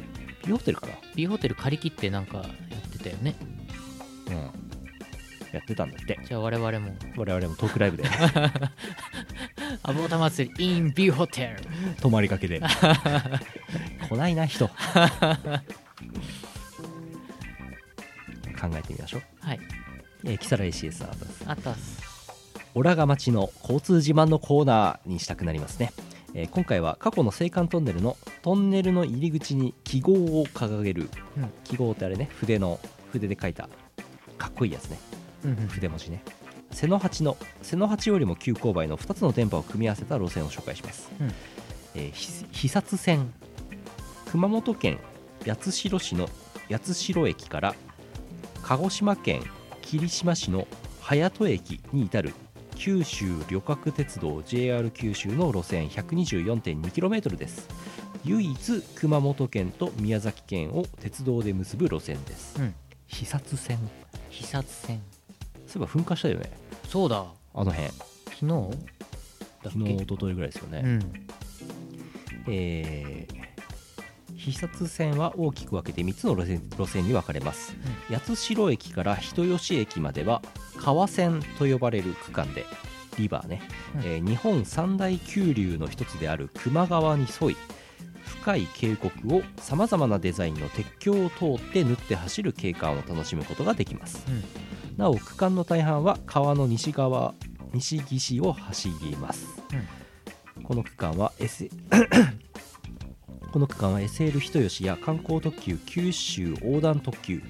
[0.44, 0.78] B ホテル。
[0.78, 0.86] か？
[0.86, 2.46] な B ホテル借り切ってなんかやっ
[2.90, 3.34] てたよね。
[4.28, 4.34] うん。
[5.52, 6.18] やってたんだって。
[6.24, 6.94] じゃあ我々も。
[7.16, 8.04] 我々もトークライブで。
[9.82, 11.56] アボータ祭り in B ホテル。
[12.00, 12.60] 泊まりかけで。
[14.08, 14.68] 来ないな人。
[14.68, 14.74] 考
[18.74, 19.22] えてみましょう。
[19.40, 19.60] はい。
[20.24, 21.44] えー、木更津 CS さんあったです。
[21.46, 22.02] あったっす。
[22.74, 25.92] オラが町の交通自慢のコーナーにしたくなりますね、
[26.38, 31.50] えー今回は過去の青函トンネルのトンネルの入り口に記号を掲げる、うん。
[31.64, 32.78] 記号ってあれね筆の
[33.10, 33.68] 筆で書いた。
[34.38, 34.98] かっこいいやつね。
[35.44, 35.56] うんうん。
[35.66, 36.22] 筆文字ね。
[36.70, 41.32] 背の8の背の8よりも急勾配の2つの電波を組み合わせた路線を紹介します、うん。
[41.96, 43.32] えーひ肥薩線。
[44.30, 45.00] 熊本県
[45.44, 46.28] 八代市の
[46.70, 47.74] 八代駅から
[48.62, 49.42] 鹿児島県
[49.82, 50.68] 霧島市の
[51.02, 52.32] 隼人駅に至る
[52.78, 57.68] 九州旅客鉄道 JR 九州の路線 124.2km です。
[58.24, 62.74] 唯一熊本県と宮崎県を鉄道で結ぶ路線です、うん。
[63.08, 63.78] 肥薩線。
[64.30, 65.02] 肥薩線。
[65.66, 66.52] そういえば噴火したよね。
[66.88, 67.24] そうだ。
[67.54, 67.88] あの辺。
[68.26, 68.70] 昨日？
[69.64, 69.92] 昨日け？
[69.94, 71.26] 一昨日ぐらいですよね、うん。
[72.48, 73.47] えー
[74.38, 77.74] 肥薩線は大きく分けて3つの路線路線に分かれます、
[78.08, 80.40] 八代駅から人吉駅までは
[80.78, 82.64] 川線と呼ばれる区間で
[83.18, 83.62] リバーね、
[83.96, 84.00] うん。
[84.02, 87.56] えー日本三大急流の一つである球磨川に沿い
[88.24, 94.44] 深い渓谷をさまざまなデザインの鉄橋を通って縫って走る景観を楽しむことができます、うん。
[94.96, 97.34] なお区間の大半は川の西側
[97.74, 99.46] 西岸を走ります、
[100.62, 101.68] この区間は S
[103.52, 107.40] この区間は SL 人吉や観光特急九州横断特急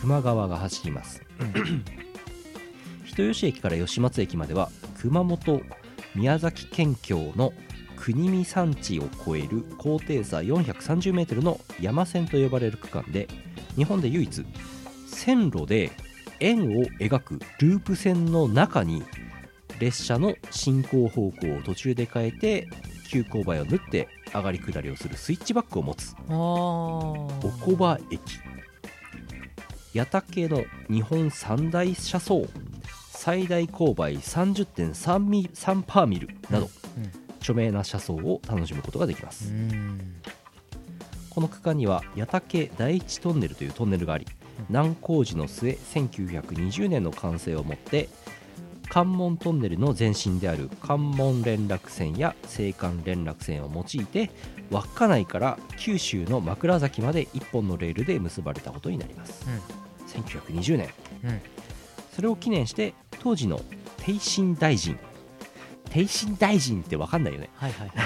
[0.00, 1.22] 球磨川が走ります、
[3.04, 4.70] 人吉駅から吉松駅までは
[5.00, 5.62] 熊本
[6.14, 7.52] 宮崎県境の
[7.96, 13.26] 国見山地を越える高低差 430m の山線と呼ばれる区間で
[13.74, 14.44] 日本で唯一
[15.06, 15.90] 線路で
[16.40, 19.02] 円を描くループ線の中に
[19.80, 22.68] 列車の進行方向を途中で変えて
[23.08, 26.14] 急勾配を縫って上がり下りをするスイッチバックを持つ。
[26.28, 27.28] お
[27.64, 28.20] こば駅。
[29.94, 32.46] 矢竹の日本三大車窓。
[33.10, 36.70] 最大勾配30.3ミ3パーミルなど、
[37.40, 40.20] 著名な車窓を楽しむことができます、うん。
[41.28, 44.26] この区間には矢竹第一トンネルというトンネルがあり
[44.70, 48.08] 難工事の末1920年の完成をもって
[48.88, 54.30] 関門トンネルの前身である関門連絡線や青函連絡線を用いて
[54.70, 59.46] 稚内から九州の枕崎まで1本のレールで結ばれたことになります
[60.08, 60.88] 1920年。
[61.24, 61.40] うん。
[62.12, 63.60] それを記念して当時の
[63.98, 64.98] 帝神大臣。
[65.90, 67.50] 帝神大臣って分かんないよね。
[67.54, 67.98] はいはいはい。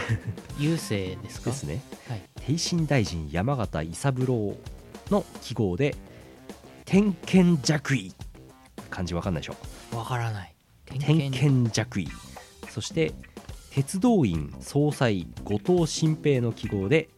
[0.59, 1.51] 郵政ですか？
[1.51, 1.81] ですね。
[2.09, 2.23] はい。
[2.47, 4.57] 帝神大臣山形伊三郎
[5.11, 5.95] の記号で
[6.85, 8.13] 天剣弱位。
[8.91, 9.97] 漢字わかんないでしょ？
[9.97, 10.52] わからない
[10.99, 12.09] 天剣弱位
[12.69, 13.13] そして
[13.71, 17.09] 鉄道員総裁後藤新平の記号で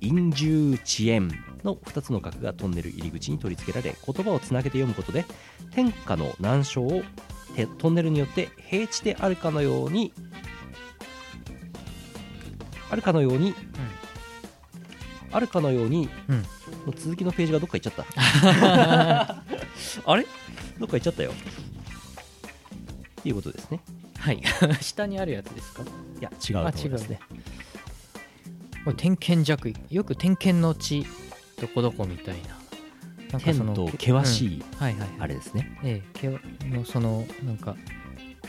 [0.00, 1.28] 陰重遅延
[1.64, 5.24] の2つの角がトンネル入り口に取り付けられ言葉をつなげて読むことで
[5.72, 7.02] 天下の難所を
[7.60, 10.12] てトンネルによって平地であるかのように
[12.90, 13.54] あるかのように、
[15.30, 16.44] あるかのように、うん。
[16.96, 19.44] 続きのページがどっか行っちゃった。
[20.10, 20.26] あれ？
[20.80, 21.32] どっか行っちゃったよ
[23.20, 23.80] っていうことですね。
[24.18, 24.42] はい。
[24.80, 25.82] 下にあるやつですか？
[25.82, 25.86] い
[26.22, 27.20] や違うと思いますね。
[28.84, 29.76] これ天剣弱位。
[29.90, 31.06] よく天剣の地
[31.60, 32.58] どこどこみたいな。
[33.32, 34.78] なんかその天と険しい、うん。
[34.78, 35.08] はいはいはい。
[35.20, 35.78] あれですね。
[35.84, 36.28] ええけ
[36.68, 37.76] のそのなんか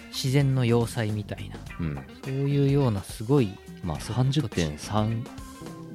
[0.09, 1.57] 自然の要塞みたいな。
[1.79, 1.99] うん。
[2.23, 5.27] そういうようなすごいまあ30.3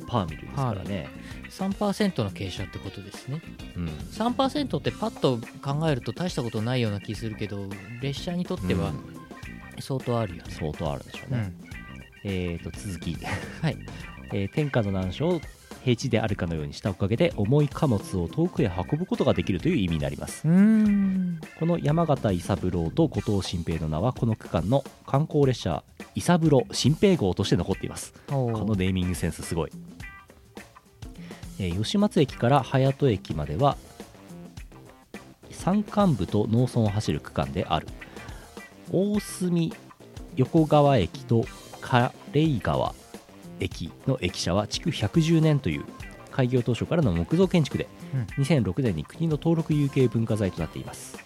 [0.06, 1.08] パーミルですからね、
[1.58, 3.40] 3%の傾斜ってことですね。
[3.76, 3.86] うん。
[3.86, 7.66] 3%ってパッと考えると大したことないような気するけど
[8.02, 9.16] 列車にとってはうん。
[9.80, 11.52] 相当あるよね、相当あるでしょうね、
[12.24, 12.30] うん。
[12.30, 13.16] えーと続き、
[13.62, 13.76] はい。
[14.32, 15.40] えー天下の難所を
[15.84, 20.42] 平地であるかのようにしたおかげで重い貨物を遠くへ運ぶことができるという意味になります。
[20.42, 25.84] この山形伊三郎と後藤新平の名はこの区間の観光列車
[26.16, 28.12] 伊三郎新平号として残っています。
[28.26, 29.70] ここのネーミングセンスすごい、
[31.58, 33.76] えー吉松駅から隼人駅までは
[35.50, 37.86] 山間部と農村を走る区間である。
[38.92, 39.72] 大隅
[40.36, 41.44] 横川駅と
[41.80, 42.94] 枯井川
[43.58, 45.84] 駅の駅舎は築110年という
[46.30, 47.88] 開業当初からの木造建築で、
[48.38, 51.18] 2006年に国の登録有形文化財となっています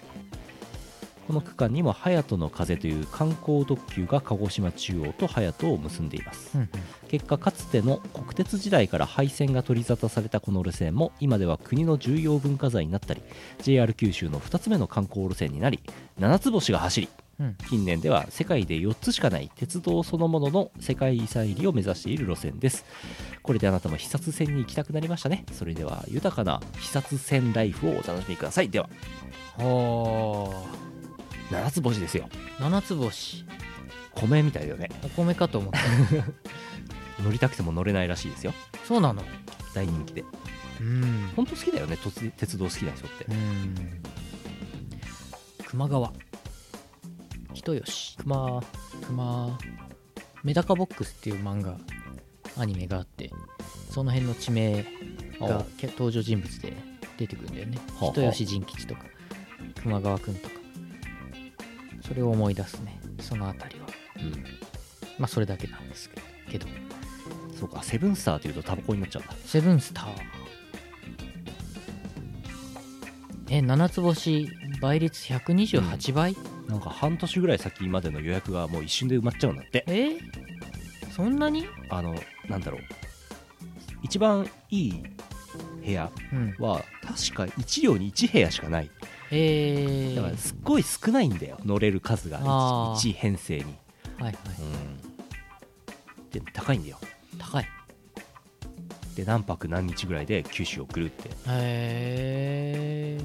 [1.31, 6.51] この区間にも隼人の風という観光特急が鹿児島中央と隼人を結んでいます。
[6.57, 6.71] うんうん。
[7.07, 13.23] 結果かつての国鉄時代から廃線が取り沙汰されたこの路線も今では国の重要文化財になったり
[13.63, 15.79] JR 九州の2つ目の観光路線になり
[16.19, 17.09] 7つ星が走り
[17.39, 17.55] うん。
[17.69, 22.85] 近年では世界で4つしかない鉄道そのものの世界遺産入りを目指している路線です。
[23.45, 25.45] これであなたも視察線に行きたくなりましたね。
[25.53, 28.69] それでは豊かな視察線ライフをお楽しみください。
[28.69, 28.91] では。
[29.59, 30.90] は
[31.51, 32.29] 7つ星ですよ。
[32.59, 33.45] あ七つ星。
[34.15, 34.89] 米みたいだよね。
[35.05, 35.79] お米かと思った。
[37.23, 38.55] 乗りたくても乗れないらしいですよ。
[38.87, 39.23] そうなの？
[39.75, 40.25] 大人気で。
[40.81, 41.33] うん。
[41.37, 43.25] 本当好きだよね突鉄道好きな人って。
[43.29, 44.03] うん。
[45.67, 46.13] 熊川。
[47.53, 48.17] 人吉。
[48.19, 48.63] 熊。
[49.07, 49.59] 熊。
[50.43, 51.77] メダカボックスっていう漫画
[52.57, 53.31] アニメがあって
[53.91, 54.85] その辺の地名
[55.41, 55.65] が。
[55.77, 56.73] け登場人物で
[57.19, 57.79] 出てくるんだよね。
[58.01, 59.05] 人吉仁吉とか
[59.83, 60.60] 熊川くんとか
[62.11, 62.99] それを思い出すね。
[63.21, 63.87] そのあたりは。
[64.17, 64.45] うん。
[65.17, 66.11] まあそれだけなんです
[66.51, 66.67] けど。
[67.57, 67.85] そうか。
[67.85, 70.07] セブンスターというとタバコになっちゃうんだセブンスター。
[73.49, 74.49] え七つ星
[74.81, 76.37] 倍率128倍、
[76.69, 79.85] なんか半年ぐらい先までの予約がもう一瞬で埋まっちゃうんだって。
[79.87, 80.19] え？
[81.15, 81.67] そんなに？
[81.91, 82.17] あの
[82.49, 82.81] なんだろう。
[84.03, 85.03] 一番いい
[85.85, 86.57] 部屋うん。
[86.59, 88.91] は確か1両に1部屋しかない
[89.33, 92.41] えー、だからすっごい少ないんだよ乗れる数が。
[92.43, 93.11] あー。
[93.11, 93.65] 1, 編成に。
[93.65, 94.35] はいはい。
[94.61, 96.31] うん。
[96.31, 96.99] で高いんだよ。
[97.39, 97.69] 高い。
[99.15, 101.29] で何泊何日ぐらいで九州を送るって。
[101.29, 103.21] へえ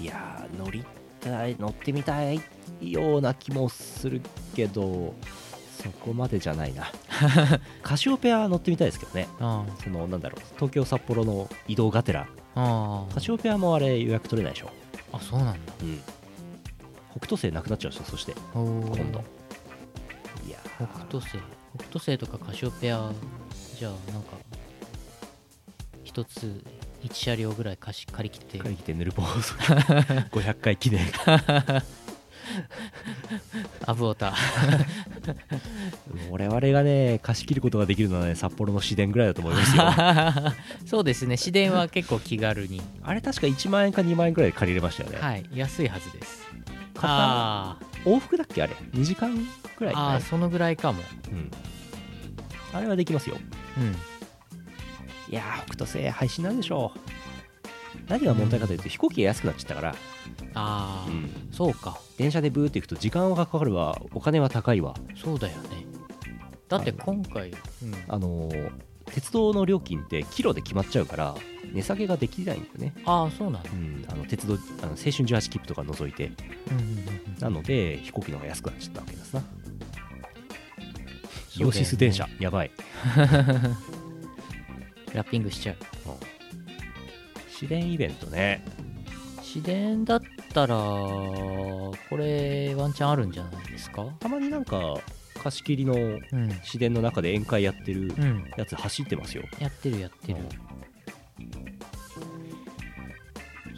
[0.00, 0.84] いやー乗り
[1.20, 2.40] たい乗ってみたい
[2.80, 4.20] ような気もする
[4.54, 5.14] けど
[5.82, 6.90] そこまでじゃないな。
[7.82, 9.28] カシオペア乗ってみたいですけどね。
[9.40, 12.26] あそのなんだろう東京札幌の移動がてら。
[12.54, 14.70] カシオペアもあれ予約取れないでしょ
[15.20, 15.72] そうなんだ。
[15.82, 16.00] うん。
[17.10, 18.34] 北斗星なくなっちゃうでしょそして。
[18.52, 18.80] 今
[19.12, 19.22] 度。
[20.46, 21.38] いや北斗星。
[21.76, 23.12] 北斗星とかカシオペア
[23.78, 24.30] じゃあなんか
[26.04, 26.64] 一つ
[27.02, 28.58] 1車両ぐらい貸し借り切って。
[28.58, 31.06] 借り切ってヌルポ放送500回記念。
[33.86, 34.34] アブオタ
[36.30, 39.82] 我々がね貸し切ることができるのはね札幌の市電ぐらいだと思いますよ。
[39.86, 40.54] あ
[40.86, 41.36] そうですね。
[41.36, 42.80] 市電は結構気軽に。
[43.14, 45.44] れ確か1万円か2万円ぐらいで借りれましたよね、はい。
[45.54, 46.46] 安いはずです。
[46.94, 49.34] 片あ往復だっけあれ？2時間
[49.78, 51.02] ぐらい、あーそのぐらいかも。
[51.30, 51.50] うん、
[52.72, 53.36] あれはできますよ。
[53.78, 53.96] うん。
[55.32, 57.00] いやー北斗星配信なんでしょう。
[58.08, 59.94] 何が問題かというと、飛行機が安くなっちゃったから、
[60.54, 61.48] ああ、うん。
[61.52, 61.98] そうか。
[62.16, 64.00] 電車でブーって行くと時間がかかるわ。
[64.12, 64.94] お金は高いわ。
[65.16, 65.86] そうだよね。
[66.68, 67.56] だって今回、うん、
[68.08, 68.70] あのー
[69.10, 71.34] 鉄道の料金ってキロで決まっちゃうから
[71.72, 76.32] 値下げができないんだよね、ああそうなんだ、うん、あの鉄道あの青春18切符とか除いて。
[76.70, 77.04] うんうんうんうん。
[77.38, 79.42] なので飛行機の方が安くなっちゃったわけですな、
[81.58, 82.28] イオシス電車。
[82.38, 82.70] やばい。
[85.14, 85.76] ラッピングしちゃう。
[87.50, 88.64] 市電イベントね
[89.52, 90.22] 市電だっ
[90.54, 94.04] たらこれワンチャンあるんじゃないですか？
[94.20, 94.94] たまになんか
[95.42, 96.20] 貸し切りのうん。
[96.62, 98.50] 市電の中で宴会やってるうん。
[98.56, 100.38] やつ走ってますよ、やってるやってる。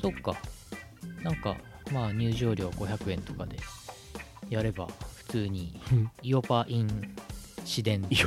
[0.02, 0.36] そっか。
[1.22, 1.56] なんか
[1.92, 3.56] まあ入場料500円とかで
[4.50, 5.80] やれば普通に
[6.22, 7.14] イオパイン
[7.64, 8.26] 市電いや。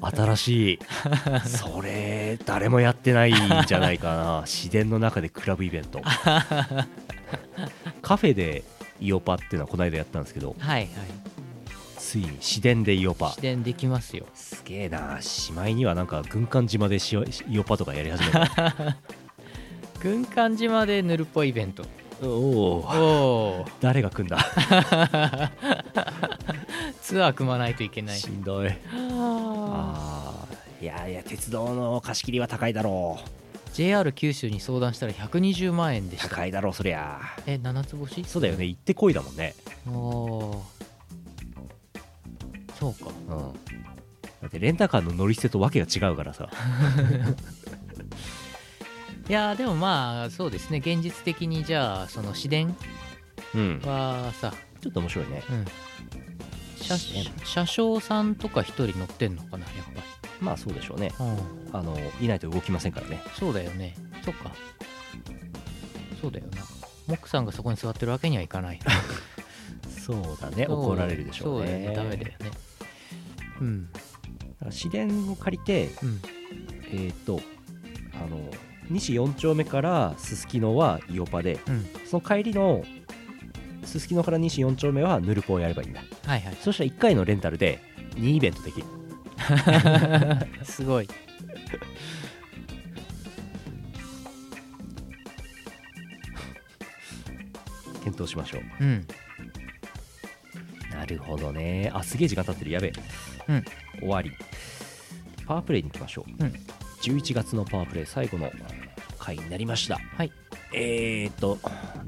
[0.00, 0.78] 新しい。
[1.46, 3.36] それ誰もやってないん
[3.66, 4.42] じゃないかな。
[4.46, 6.00] 市電の中でクラブイベント。
[8.02, 8.64] カフェで
[9.00, 10.54] イオパっていうのはこの間やったんですけど。
[10.58, 10.88] はいはい。
[11.96, 13.30] ついに市電でイオパ。
[13.30, 14.26] 市電できますよ。
[14.34, 15.22] すげえな。
[15.22, 17.16] しまいにはなんか軍艦島でし
[17.48, 18.96] イオパとかやり始めた。
[20.00, 21.84] 軍艦島でヌルポイベント。
[22.22, 22.34] おおお
[23.62, 24.38] お誰が組んだ？
[27.02, 28.16] ツアー組まないといけない。
[28.16, 28.68] しんどい。
[28.68, 30.46] ああ。
[30.80, 33.28] ーいやいや鉄道の貸し切りは高いだろう。
[33.74, 36.28] JR 九州に相談したら120万円でした。
[36.28, 37.20] 高いだろうそりゃ。
[37.46, 38.24] え七つ星？
[38.24, 38.64] そうだよね。
[38.66, 39.54] 行ってこいだもんね。
[39.88, 40.58] おー。
[42.78, 43.10] そうか。
[43.28, 43.52] うん。
[44.42, 46.48] だってレンタカーの乗り捨てとわけが違うからさ。
[49.28, 50.78] いやーでもまあそうですね。
[50.78, 52.76] 現実的にじゃあその市電
[53.54, 53.80] うん。
[53.84, 55.42] はさ、ちょっと面白いね。
[55.48, 55.64] うん、
[56.82, 56.96] 車
[57.44, 60.02] 車掌さんとか一人乗ってんのかなやっぱ
[60.42, 61.12] まあそうでしょうね。
[61.18, 61.38] り、うん、
[61.72, 63.22] あのいないと動きませんからね。
[63.38, 63.94] そうだよね。
[64.24, 64.52] そっか。
[66.20, 66.62] そうだよな。
[67.06, 68.80] モックさんがそこに座ってるわけにはいかない。
[70.04, 70.66] そうだね。
[70.66, 71.66] 怒られるでしょうね。
[71.66, 71.96] そうだよね。
[71.96, 72.50] ダメだよね。
[73.60, 73.92] うん。
[73.92, 76.20] だから市電を借りてうん。
[76.92, 77.40] えっ、と
[78.14, 78.40] あの
[78.90, 81.86] 西4丁目からすすきのはイオパでうん。
[82.04, 82.84] その帰りの
[83.84, 86.02] すすきのから西4丁目はヌルポをやればいいんだ。
[86.26, 86.56] はいはい。
[86.60, 87.80] そしたら1回のレンタルで
[88.14, 88.86] 2イベントできる。
[90.64, 91.08] すごい。
[98.04, 98.62] 検討しましょう。
[98.80, 99.06] うん。
[100.90, 101.90] なるほどね。
[101.94, 102.70] あすげえ時間経ってる。
[102.70, 102.92] やべえ、
[103.48, 103.64] うん。
[104.00, 104.32] 終わり。
[105.46, 106.52] パワープレイに行きましょう、うん。
[107.02, 108.50] 11月のパワープレイ最後の
[109.18, 109.98] 回になりました。
[109.98, 110.32] はい。
[110.74, 111.58] えーと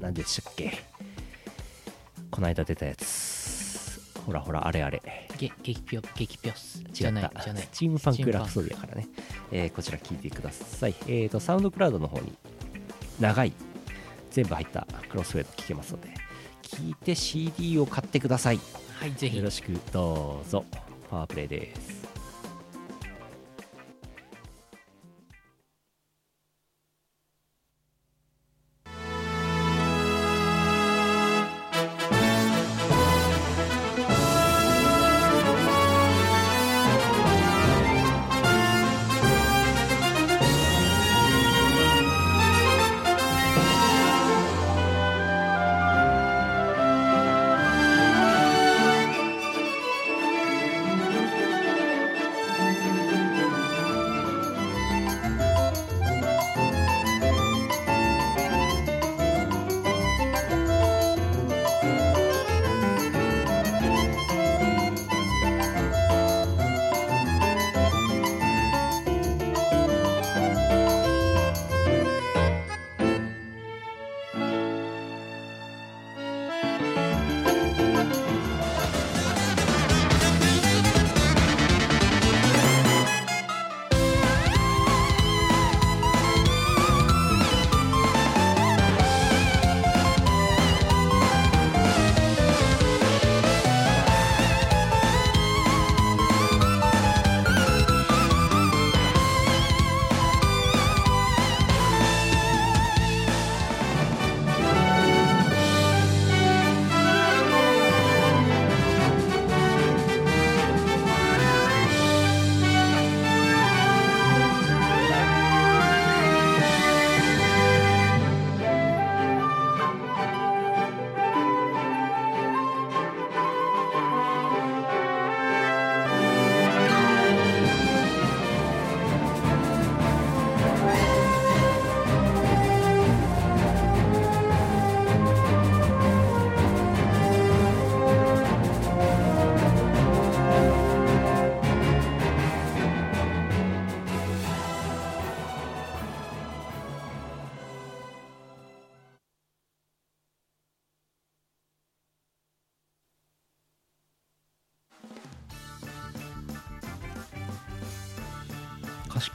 [0.00, 0.93] 何でしたっけ？
[2.34, 4.00] この間出たやつ。
[4.26, 5.00] ほらほらあれあれ。
[5.38, 6.92] ゲ激ピョ激ピョス違った。
[6.92, 7.62] じゃないじゃない。
[7.62, 9.06] スチームパンクラプソディアからね、
[9.52, 10.94] えーこちら聞いてください。
[11.06, 12.32] えーとサウンドクラウドの方に
[13.20, 13.52] 長い
[14.32, 16.08] 全部入ったクロスフェード聞けますので
[16.62, 18.58] 聞いて CD を買ってください。
[18.98, 19.36] はいぜひ。
[19.36, 20.64] よろしくどうぞ。
[21.08, 21.93] パワープレイです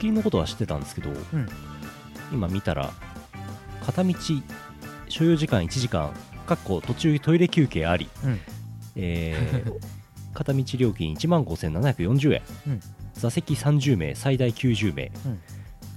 [0.00, 1.16] 切りのことは知ってたんですけど、ん。
[2.32, 2.90] 今見たら
[3.84, 4.14] 片道
[5.08, 6.12] 所要時間1時間
[6.46, 8.40] かっこ途中トイレ休憩あり、うん。
[8.96, 9.72] えー
[10.32, 12.80] 片道料金1万5740円、うん。
[13.14, 15.40] 座席30名最大90名、うん。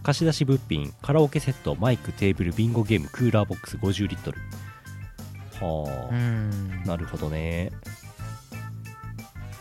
[0.01, 4.39] 貸し出し物品カラオケセットマイクテーブルビンゴゲームクーラーボックス50リットル。
[5.62, 6.84] はあ、うん。
[6.84, 7.72] なるほどね。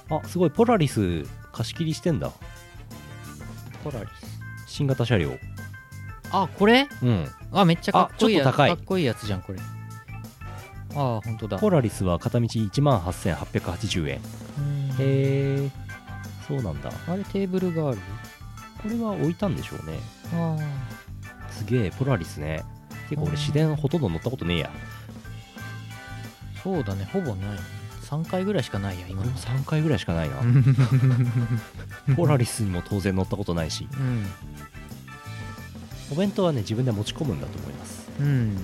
[0.08, 2.32] あすごいポラリス貸し切りしてんだ
[3.82, 5.36] ポラリス新型車両。
[6.30, 6.88] あこれ？
[7.02, 7.28] うん。
[7.52, 8.70] あめっちゃかっこいいやあちょっと高い。
[8.76, 9.58] かっこいいやつじゃんこれ。
[10.94, 11.58] ああ本当だ。
[11.58, 14.16] ポラリスは片道1万8880円。
[14.16, 14.20] へう
[14.62, 14.96] ん。
[14.98, 15.70] え
[16.46, 16.90] そうなんだ。
[17.08, 17.98] あれテーブルがある？
[18.82, 19.98] これは置いたんでしょうね。
[20.34, 20.56] あ
[21.50, 22.64] すげえポラリスね。
[23.08, 24.70] てか俺市電ほとんど乗ったことねえや。
[24.74, 27.58] あそうだねほぼない
[28.12, 30.38] 3回ぐらいしかないや今俺も3回ぐらいしかないな。
[30.40, 30.44] う
[32.12, 33.88] んポラリスにも当然乗ったことないし。
[33.90, 34.26] うん。
[36.10, 38.06] お弁当はね自分で持ち込むんだと思います。
[38.20, 38.58] うん。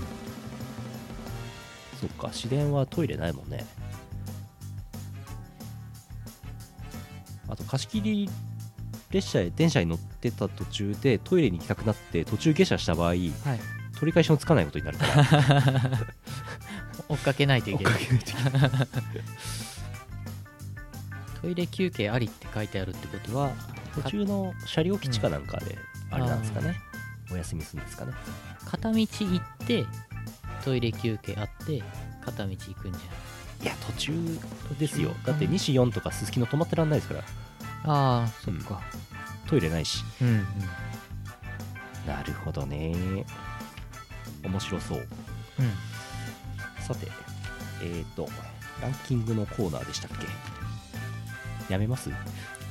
[1.99, 3.65] そっか市電はトイレないもんね。
[7.49, 8.29] あと貸し切り
[9.11, 13.19] 列車へ電車に乗ってた途中でトイレに行きたくなって途中下車した場合はい。
[13.99, 15.91] 取り返しのつかないことになるから
[17.09, 17.95] 追っかけないといけない。
[21.41, 23.53] トイレ休憩ありって書いてあるってことは
[23.95, 25.79] 途中の車両基地かなんかで
[26.11, 26.77] あれなんですかね。
[27.31, 28.13] お休みするんですかね。
[28.65, 29.07] 片道行
[29.37, 29.87] って
[30.65, 31.83] トイレ休憩あって
[32.25, 32.99] 片道行くんじ
[33.63, 34.13] いや途中
[34.79, 35.15] ですよ。
[35.25, 37.21] だって西4とかすすきの止まってらんないですから。
[37.21, 38.81] ゃんああそっか。
[39.47, 40.05] トイレないし。
[40.21, 40.47] うんうん。
[42.07, 43.25] なるほどね。
[44.43, 44.99] 面白そう。
[44.99, 45.98] うん
[46.89, 47.07] さて
[47.83, 48.29] えーと
[48.81, 50.11] ランキングのコーナーでしたっ
[51.69, 51.73] け？
[51.73, 52.09] やめます？
[52.09, 52.17] も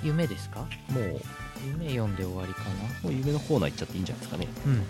[0.04, 0.68] 夢ですか？
[0.90, 0.94] う。
[0.94, 1.00] も
[1.66, 2.64] 夢読んで終わりか
[3.04, 3.10] な？
[3.10, 4.48] う夢のコーナー行っちゃっていいんじゃないですかね。
[4.66, 4.84] うん。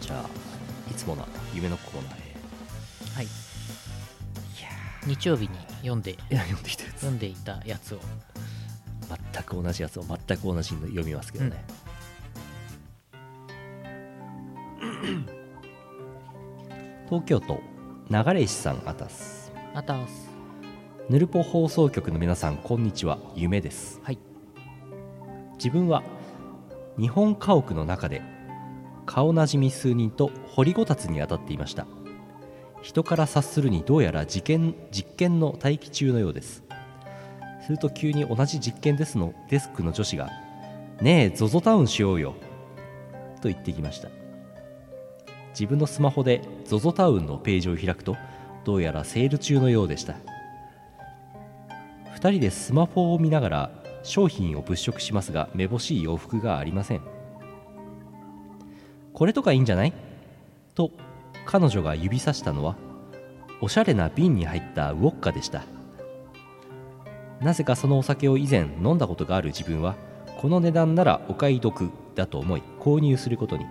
[0.00, 0.26] じゃあ
[0.90, 2.18] いつもの夢のコーナーへ。
[3.16, 3.26] はい。
[5.06, 6.12] 日曜日に読んで。
[6.12, 6.94] いや読んできたやつ。
[7.00, 8.00] 読んでいたやつを。
[9.32, 11.64] 全く同じやつを全く同じの読みますけどね、
[17.06, 17.60] 東京都
[18.10, 20.28] 流石さんあたすあたす
[21.08, 23.20] ヌルポ放送局の皆さんこんにちは。
[23.36, 24.00] 夢です。
[24.02, 24.18] はい。
[25.58, 26.02] 自分は
[26.98, 28.20] 日本家屋の中で
[29.06, 31.86] 顔なじみ数人と掘りごたつに当たっていました。
[32.82, 36.64] 人から察するにどうやら実験実験の待機中のようです。
[37.64, 40.30] すると急に同じ実験ですのデスクの女子が
[41.00, 42.34] 「ねえ ZOZO タウンしようよ」
[43.40, 44.08] と言ってきました
[45.50, 48.16] 自分のスマホで ZOZO タウンのページを開くと
[48.64, 50.14] どうやらセール中のようでした。
[52.16, 53.70] 2人でスマホを見ながら
[54.02, 57.00] 商品を物色しますがめぼしい洋服がありません。
[59.12, 59.92] これとかいいんじゃない？
[60.74, 60.90] と
[61.46, 62.76] 彼女が指さしたのは
[63.60, 65.64] おしゃれな瓶に入ったウォッカでした。
[67.40, 69.96] なぜかそのお酒を以前飲んだことがある自分は
[70.38, 73.64] この値段ならお買い得だと思い購入することに。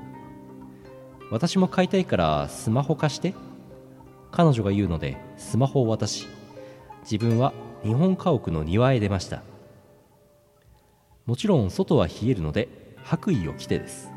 [1.31, 3.33] 私も買いたいからスマホ貸して。
[4.31, 6.27] 彼女が言うのでスマホを渡し
[7.01, 7.53] 自分は
[7.83, 9.41] 日本家屋の庭へ出ました。
[11.25, 12.69] もちろん外は冷えるので
[13.03, 14.09] 白衣を着てです。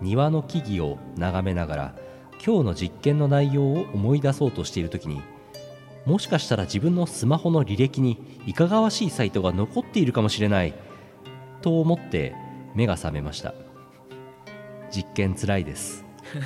[0.00, 1.94] 庭の木々を眺めながら
[2.44, 5.20] 今日の実験の内容を思い出そうとしている時に
[6.06, 10.74] もしかしたら自分のスマホの履歴にいかがわしいサイトが残っているかもしれない
[11.62, 12.34] と思って
[12.74, 13.54] 目が覚めました。
[14.90, 16.04] 実験つらいです。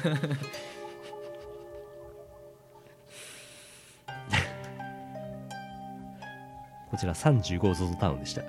[6.91, 8.43] こちら 35ZOZO タウンでした。
[8.43, 8.49] は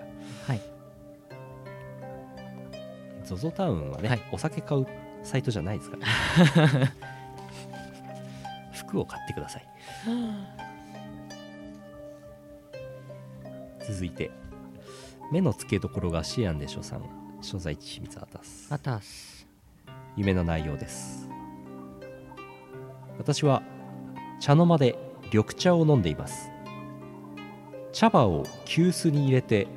[0.54, 0.62] い。
[3.24, 4.22] ZOZO タウンはね、はい。
[4.32, 4.86] お酒買う
[5.24, 6.08] サイトじゃないですから。
[8.74, 9.68] 服を買ってください。
[13.88, 14.32] 続いて
[15.32, 17.24] 目の付けどころがシアンでしょさん。
[17.44, 19.33] 所在地秘密あたすあたす
[20.16, 21.30] 夢の内容です。
[23.18, 23.64] 私は
[24.39, 24.97] 茶の間で
[25.32, 26.49] 緑茶を飲んでいます。
[27.91, 29.68] 茶葉を急須に入れて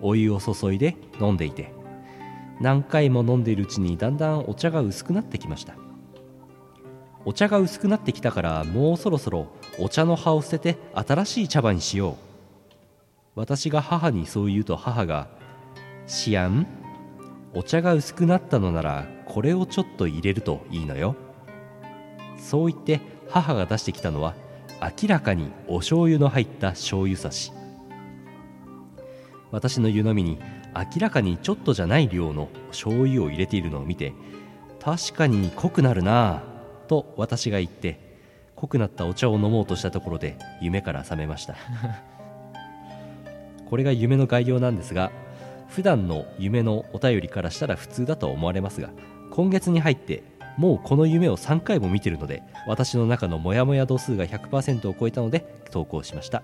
[0.00, 1.72] お湯を注いで飲んでいて
[2.60, 5.74] 何回も飲んでいるうちにだんだんお茶が薄くなってきました。
[7.24, 9.48] お茶が薄くなってきたからもうそろそろ
[9.80, 12.14] お茶の葉を捨てて新しい茶葉にしよう。
[13.34, 15.28] 私が母にそう言うと母が
[16.06, 16.66] 「シアン？
[17.56, 21.16] お茶が薄くなったのならこれをちょっと入れるといいのよ。
[22.36, 23.00] そう言って
[23.30, 24.34] 母が出してきたのは
[24.82, 27.52] 明らかにお醤油の入った醤油差し。
[29.50, 30.38] 私の湯飲みに
[30.74, 34.12] 明らかにちょっとじゃない量の醤油を入れているのを見て
[34.78, 38.18] 確かに濃くなるなぁと私が言って
[38.54, 41.56] 濃くなったお茶を飲もうとしたところで夢から覚めました。
[43.70, 45.10] これが夢の概要なんですが
[45.68, 48.90] 普段の夢のお便りからしたら普通だと思われますが
[49.30, 50.22] 今月に入って
[50.56, 56.42] もうこの夢を3回も見てるので私の中のモヤモヤ度数が100%を超えたので投稿しました。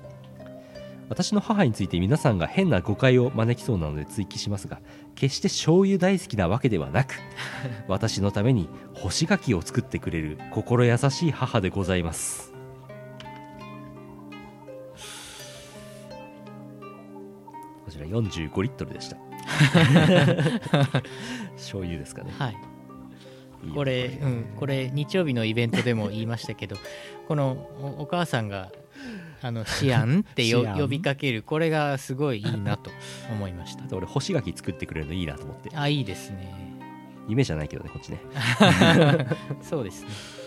[1.12, 4.81] 私の母について皆さんが変な誤解を招きそうなので追記しますが
[5.14, 7.16] 決して醤油大好きなわけではなく
[7.87, 12.51] 私のために干し柿を作ってくれる心優しい母でございます
[18.03, 19.16] こちら45リットルでした。
[21.57, 22.32] 醤油ですかね。
[22.38, 22.57] はい。
[23.74, 26.76] これ、うん、これ日曜日のイベントでも言いましたけど
[27.28, 27.53] この
[27.98, 28.72] おお母さんが
[29.40, 32.90] あの シアンって呼びかけるこれがすごいいいなと
[33.30, 33.96] 思いました。
[33.96, 35.70] 俺干し柿作ってくれるのいいなと思って。
[35.74, 36.72] あいいですね。
[37.28, 38.18] 夢じゃないけどねこっちね。
[39.62, 40.41] そうですね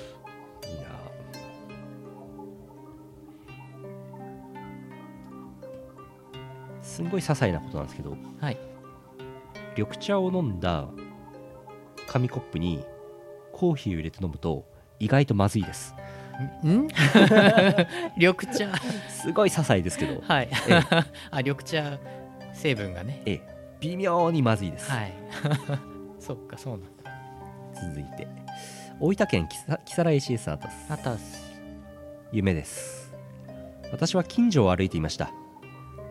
[6.96, 8.58] すんごい些細なことなんですけどはい。
[9.76, 10.88] 緑茶を飲んだ
[12.08, 12.86] 紙コップに
[13.52, 14.66] コーヒーを入れて飲むと
[15.00, 15.94] 意外とまずいです。
[16.66, 16.88] ん？
[18.16, 18.74] 緑茶。
[19.10, 20.50] すごい些細ですけど、はい。
[20.70, 20.82] ええ。
[21.32, 22.00] あ緑茶
[22.54, 23.22] 成分がね。
[23.26, 23.42] ええ。
[23.82, 25.14] 微妙にまずいです、はい。
[26.20, 27.12] そっかそうなんだ。
[27.90, 28.26] 続いて。
[29.02, 30.50] 大分県木更津市です。
[30.50, 30.94] あたす。
[30.94, 31.54] あたす。
[32.32, 33.14] 夢です。
[33.92, 35.32] 私は近所を歩いていました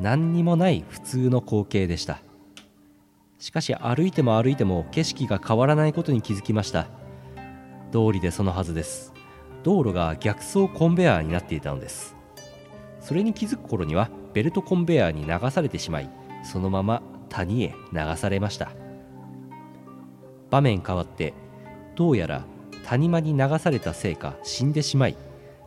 [0.01, 2.21] 何にもない普通の光景でした。
[3.39, 6.87] しかし歩いても歩いても景色が変わらないことに気づきました。
[7.93, 9.13] 道理でそのはずです。
[9.63, 12.17] 道路が逆走コンベヤーになっていたのです。
[13.01, 16.11] それに気づく頃にはベルトコンベヤーに流されてしまい
[16.43, 18.73] そのまま谷へ流されました。
[20.51, 21.35] 場面変わって
[21.97, 22.45] どうやら
[22.85, 25.17] 谷間に流されたせいか死んでしまい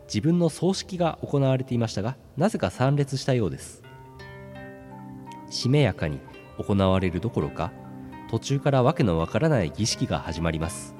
[0.06, 3.87] 自分の葬式が行われていましたがなぜか参列したようです。
[5.50, 6.20] しめやかに
[6.58, 7.72] 行われるどころか
[8.30, 10.94] 途中からわけのわからない儀式が始まります。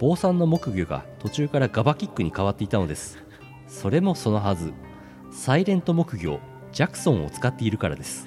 [0.00, 3.18] 坊さんの木魚が途中からガバキックに変わっていたのです。
[3.68, 4.72] それもそのはず。
[5.30, 6.40] サイレント木魚
[6.72, 8.26] ジャクソンを使っているからです。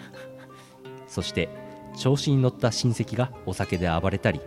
[1.07, 1.49] そして
[1.97, 4.41] 調子に乗った親戚がお酒で暴れたり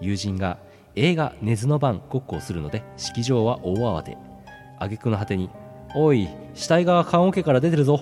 [0.00, 0.58] 友人が
[0.96, 4.16] 映画「寝ずの番」ごっこをするので式場は大慌て。
[4.78, 5.50] 挙句の果てに
[5.94, 8.00] 「おい死体が棺桶から出てるぞ」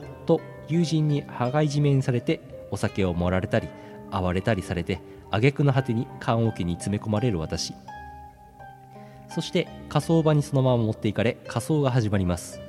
[0.69, 2.41] 友人に羽交い締めにされて
[2.71, 3.69] お酒を盛られたり
[4.11, 5.01] 暴れたりされて
[5.31, 7.75] 挙句の果てに棺桶に詰め込まれる私。
[9.29, 12.61] そして火葬場にそのまま持っていかれ火葬が始まります。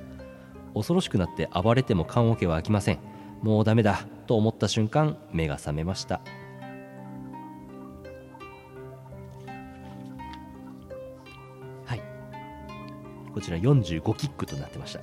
[0.74, 3.00] 恐ろしくなって暴れても棺桶は開きません。
[3.42, 6.20] もうダメだと思った瞬間目が覚めました。
[11.86, 12.02] はい。
[13.34, 15.02] こちら45キックとなってました。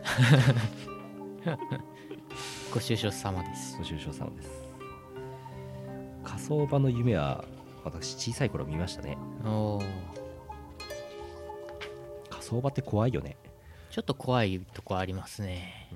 [2.76, 3.78] ご愁傷様です。
[3.78, 4.50] ご愁傷様です。
[6.22, 7.42] 火葬場の夢は
[7.84, 9.16] 私小さい頃見ましたね。
[9.46, 9.84] おー。
[12.28, 13.38] 火葬場って怖いよね。
[13.88, 15.88] ちょっと怖いとこありますね、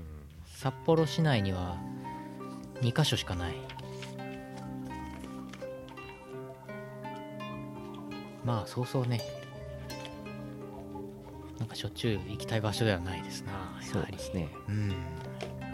[0.47, 1.77] 札幌市内には
[2.81, 3.55] 2カ所しかない。
[8.43, 9.21] まあそうそうね。
[11.59, 13.53] なんかしょっちゅう行きたい場所ではないですな。
[13.53, 14.19] やはり。
[14.19, 14.49] すね。
[14.67, 14.95] うん。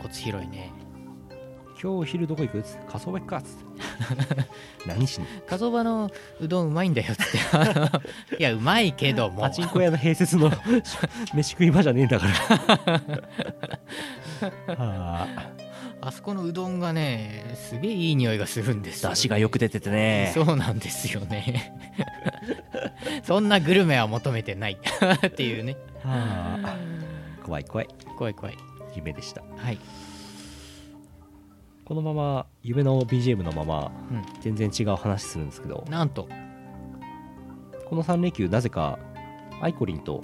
[0.03, 0.73] 骨広いね
[1.87, 2.59] 今日お昼どこ行く？
[2.59, 4.45] っつ火葬場行くかっつって。
[4.91, 5.26] 何しに？
[5.47, 6.11] 火葬場の
[6.41, 7.26] うどんうまいんだよっつっ
[8.28, 8.34] て。
[8.39, 9.43] いやうまいけども。
[9.43, 10.51] パチンコ屋の併設の
[11.32, 12.32] 飯食い場じゃねえんだから。
[14.74, 15.53] はあ
[16.01, 20.32] あそこのうどんがねすげえいい匂いがするんですよ出汁がよく出ててね。
[20.34, 21.72] そうなんですよね。
[23.22, 24.76] そんなグルメは求めてない。
[25.26, 25.76] っていうね。
[26.03, 26.76] はあ。
[27.45, 27.89] 怖い怖い。
[28.18, 28.57] 怖い怖い。
[28.97, 29.43] 夢でした。
[29.57, 29.78] はい
[31.87, 36.28] このまま夢の BGM のままうん全然違う話するんですけどなんと。
[37.89, 38.99] この3連休なぜか
[39.61, 40.20] アイコリンと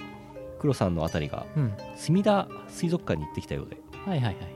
[0.59, 1.73] 黒さんのあたりがうん。
[1.95, 4.47] 墨田水族館に行ってきたようではいはいはい。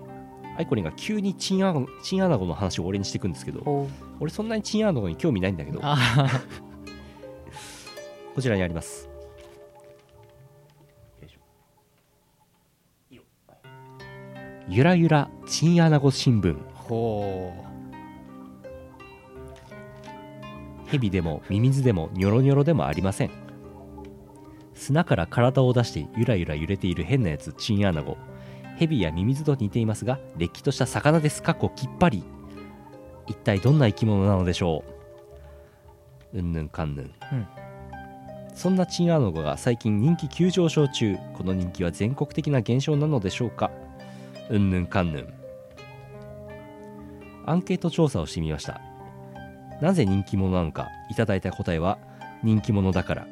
[0.57, 3.87] アイコリンが急にチンアナゴチンアナゴの話を俺にしていくんですけどほ
[4.19, 5.95] 俺そんなにチンアナゴに興味ないんだけどあ
[8.35, 9.07] こちらにあります。
[14.69, 16.57] ゆらゆらチンアナゴ新聞
[16.87, 17.53] ほ
[20.85, 23.31] ヘビでもミミズでもニョロニョロでもありません。
[24.73, 28.17] 砂から体を出してゆらゆら揺れている変なやつチンアナゴ。
[28.77, 31.53] ヘビやミミズと似ていますがれっきとした魚ですか？
[31.53, 32.23] っこきっぱり。
[33.25, 34.83] 一体どんな生き物なのでしょ
[36.33, 36.37] う？
[36.37, 37.11] うんぬんかんぬん、うん。
[38.53, 41.17] そんなチンアナゴが最近人気急上昇中。
[41.33, 43.71] この人気は全国的な現象なのでしょうか？
[44.49, 45.33] うんぬんかんぬん
[47.47, 48.81] アンケート調査をしてみました。
[49.81, 51.97] なぜ人気者なのかいただいた答えは
[52.43, 53.27] 人気者だから。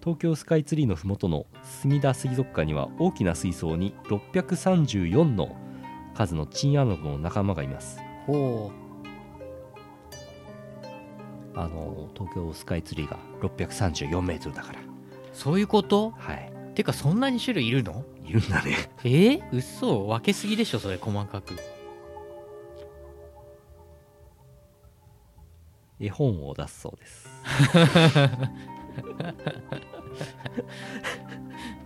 [0.00, 5.54] 東京スカイツリーのふもとの墨田水族館には大きな水槽に634の
[6.14, 8.00] 数のチンアナゴの仲間がいます。
[8.28, 8.32] う。
[8.32, 8.72] ほ
[11.54, 14.80] あの東京スカイツリーが634メートルだから。
[14.80, 14.82] う
[15.34, 16.12] そういうこと？
[16.12, 18.04] はいてかそんなに種類いるの？
[18.24, 18.90] いるんだね。
[19.04, 19.08] え？
[19.08, 20.06] ー、嘘。
[20.06, 21.54] 分けすぎでしょそれ細かく。
[26.00, 27.28] 絵本を出すそうです。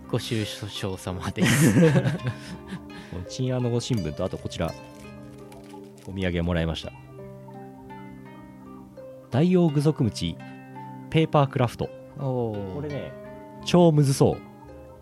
[0.09, 1.91] ご愁傷様です。
[3.11, 4.73] このチンアナゴ新聞とあとこちら。
[6.07, 6.93] お土産もらいました。
[9.29, 10.37] 大王具足ムチ
[11.09, 11.89] ペーパークラフト。
[12.17, 13.11] おおこれね
[13.65, 14.37] 超むずそう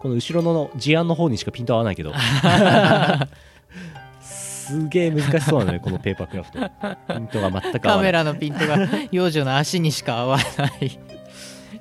[0.05, 2.13] この後ろの事案の方にしかピント合わないけど。
[4.21, 6.59] すげえ難しそうなのねこのペーパークラフト。
[6.59, 6.65] ピ
[7.23, 8.05] ントが全く合カわない。
[8.05, 10.99] メラのピントが幼女の足にしか合わない。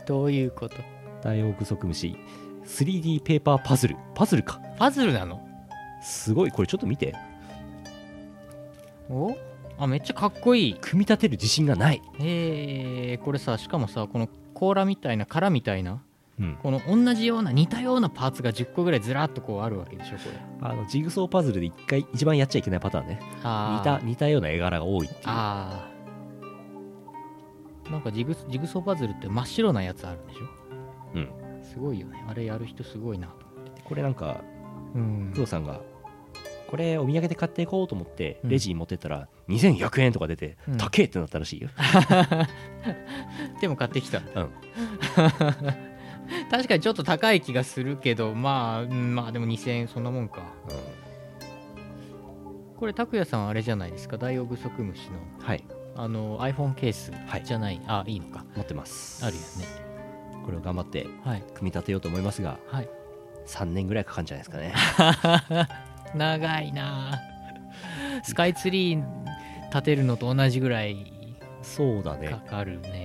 [0.06, 0.76] どういうこと？
[1.22, 2.16] ダイオウグソクムシ
[2.64, 3.96] 3D ペーパーパズル。
[4.14, 4.58] パズルか。
[4.78, 5.46] パズルなの？
[6.02, 7.14] すごいこれちょっと見て。
[9.10, 9.36] お？
[9.76, 10.74] あめっちゃかっこいい。
[10.80, 12.00] 組み立てる自信がない。
[12.20, 16.00] えー、これさしかもさこの甲羅みたいな殻みたいな
[16.38, 16.56] うん。
[16.62, 20.40] この同じような似たようなパーツが10個ぐらいずらっとこうあるわけでしょこれ。
[20.68, 23.20] あのジグソーパズルで一回一番やっちゃいけないパターンね。
[23.20, 25.22] 似た似たような絵柄が多いっていう。
[25.26, 27.90] あー。
[27.90, 30.44] なんかジグジグソーパズルって真っ白なやつあるんでしょ？
[31.14, 31.28] うん。
[31.62, 32.24] すごいよね。
[32.28, 33.34] あれやる人すごいなと
[33.84, 34.40] これなんか
[35.32, 35.80] 藤さんが
[36.70, 38.50] これお土産で買っていこうと思ってうん。
[38.50, 40.76] レジに持ってったら2100円とか出てうん。
[40.78, 41.68] 高えってなったらしいよ、
[43.60, 44.24] でも買ってきたうん、
[46.50, 50.42] 確かにちょっと高い気がするけどまあうんまあでも2000円そんなもんか。
[52.78, 54.18] これ拓也さんあれじゃないですか？
[54.18, 55.64] ダイオウグソクムシのはい。
[55.96, 57.44] あの iPhone ケースはい。
[57.44, 58.44] じゃない、あいいのか。
[58.56, 59.24] 持ってます。
[59.24, 59.84] あるよね。
[60.44, 61.40] これを頑張ってはい。
[61.54, 62.88] 組み立てようと思いますがはい。
[63.46, 65.68] 3年ぐらいかかるんじゃないですかね。
[66.14, 67.20] 長いなあ
[68.22, 69.04] スカイツリー
[69.72, 71.12] 建てるのと同じぐらい
[71.62, 73.03] そうだかねかるね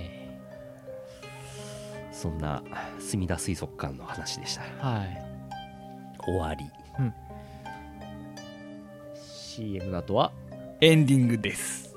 [2.20, 2.62] そんな
[2.98, 4.62] 墨田水族館の話でした。
[4.86, 5.22] はい。
[6.22, 6.66] 終わり、
[6.98, 7.14] うん。
[9.16, 10.30] CM の後は？
[10.82, 11.96] エンディングです。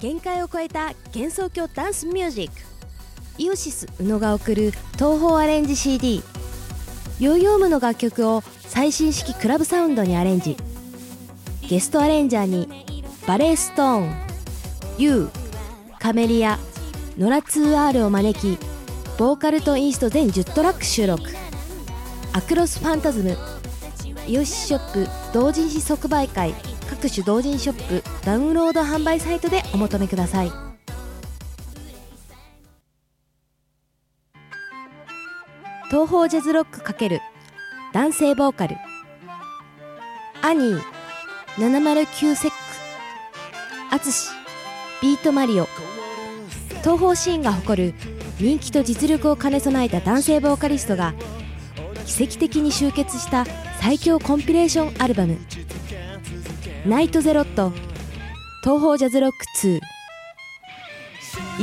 [0.00, 2.54] 限界を超えた幻想郷ダンスミュージック。
[3.36, 6.22] イオシス宇野が送る東宝アレンジ CD
[7.18, 10.56] ヨーヨームの楽曲を最新式クラブサウンドにアレンジ。
[11.68, 12.86] ゲストアレンジャーに
[13.30, 14.12] バレーストーン。
[14.98, 15.30] YOU
[16.00, 16.58] カメリア
[17.16, 18.58] ノラ 2R を招き
[19.18, 21.22] ボーカルとインスト全10トラック収録。
[22.32, 23.38] アクロスファンタズム。
[24.26, 26.52] イオシショップ同人誌即売会。
[26.90, 30.50] 各種同人ショップダウンロード販売サイトでお求めください。
[35.88, 37.20] 東方ジャズロック×
[37.92, 38.76] 男性ボーカル。
[40.42, 40.82] アニー
[41.58, 42.69] 709セック
[43.92, 44.30] アツシ
[45.02, 45.66] ビートマリオ。
[46.82, 47.94] 東方シーンが誇る
[48.38, 51.12] 人気と実力を兼ね備えた男性ボーカリストが
[52.06, 53.44] 奇跡的に集結した
[53.80, 55.36] 最強コンピレーションアルバム
[56.86, 57.72] 「ナイトゼロット
[58.62, 59.36] 東方ジャズロック
[59.66, 59.80] 2」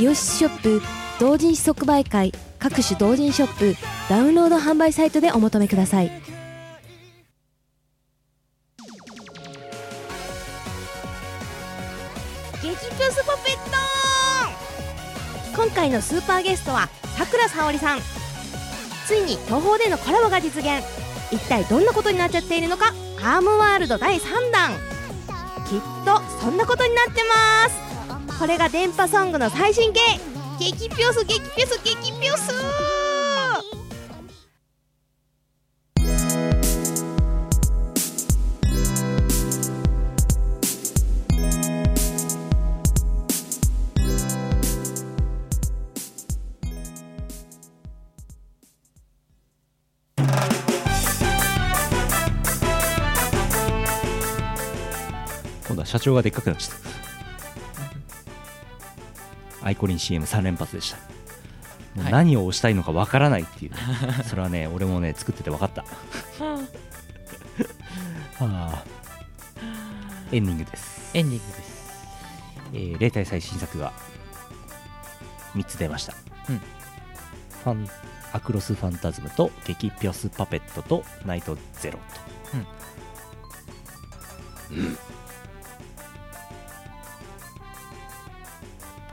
[0.02, 0.82] イオシスショップ
[1.18, 3.74] 同人誌即売会各種同人ショップ
[4.08, 6.27] ダウンロード販売サイトでお求めください。
[12.98, 13.54] プスポペッ
[15.54, 18.00] ト今回のスーパーゲストはさくらさおりさん。
[19.06, 20.84] ついに東宝でのコラボが実現。
[21.30, 22.92] 一体どんなことになっちゃっているのか。
[23.20, 24.72] アームワールド第3弾。
[25.68, 27.22] きっとそんなことになって
[28.08, 28.38] ます。
[28.40, 30.00] これが電波ソングの最新形。
[30.58, 33.07] 激ピョス激ピョス激ピョス。
[55.88, 56.78] 社長がでっかくなっちゃっ
[59.62, 59.66] た。
[59.66, 60.98] アイコリン CM3 連発でした。
[60.98, 62.12] もうはい。
[62.12, 63.78] 何を押したいのかわからないっていうね、
[64.26, 65.86] それはね俺もね作ってて分かった。
[66.44, 66.68] は
[68.44, 68.84] あ。
[70.30, 71.78] エンディングです、エンディングです。
[72.74, 73.94] えー例大祭新作が
[75.54, 76.12] 3つ出ました、
[76.50, 76.58] うん。
[76.58, 77.88] ファン
[78.34, 82.04] アクロスファンタズムと激ピョスパペットとナイトゼロと、
[84.74, 84.98] うん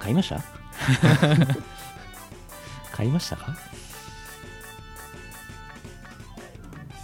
[0.06, 0.43] 買いました？
[2.95, 3.58] 買いましたか？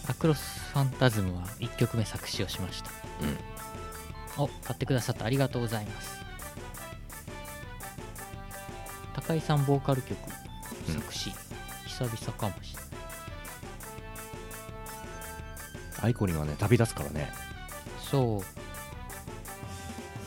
[0.07, 2.91] アクロスファンタズムは1曲目作詞をしました。
[4.37, 6.11] お買ってくださってありがとうございます。
[9.15, 10.15] 高井さんボーカル曲
[10.87, 10.93] うん。
[11.01, 11.31] 作詞、
[11.87, 12.91] 久々かもしれない。
[16.03, 17.33] アイコリンはね旅立つからね。
[17.99, 18.43] そ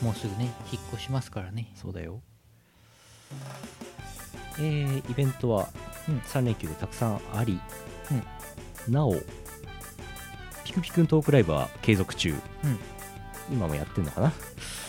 [0.01, 0.03] う。
[0.03, 1.71] もうすぐね引っ越しますからね。
[1.75, 2.21] そうだよ
[4.57, 5.69] えー、イベントは
[6.07, 6.17] うん。
[6.19, 7.59] 3連休でたくさんあり、
[8.87, 9.15] なお
[10.63, 12.79] ピクピクントークライブは継続中、うん。
[13.51, 14.31] 今もやってんのかな？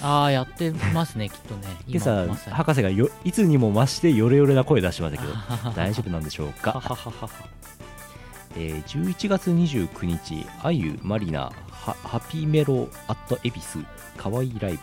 [0.02, 1.68] ああやってますねきっとね。
[1.88, 5.34] 今朝博士がよいつにも増してヨレヨレな声出しましたけど
[5.74, 6.98] 大丈夫なんでしょうはか、
[8.56, 13.84] えー11月29日あゆマリナハハピーメロアット恵比寿
[14.18, 14.78] かわいいライブ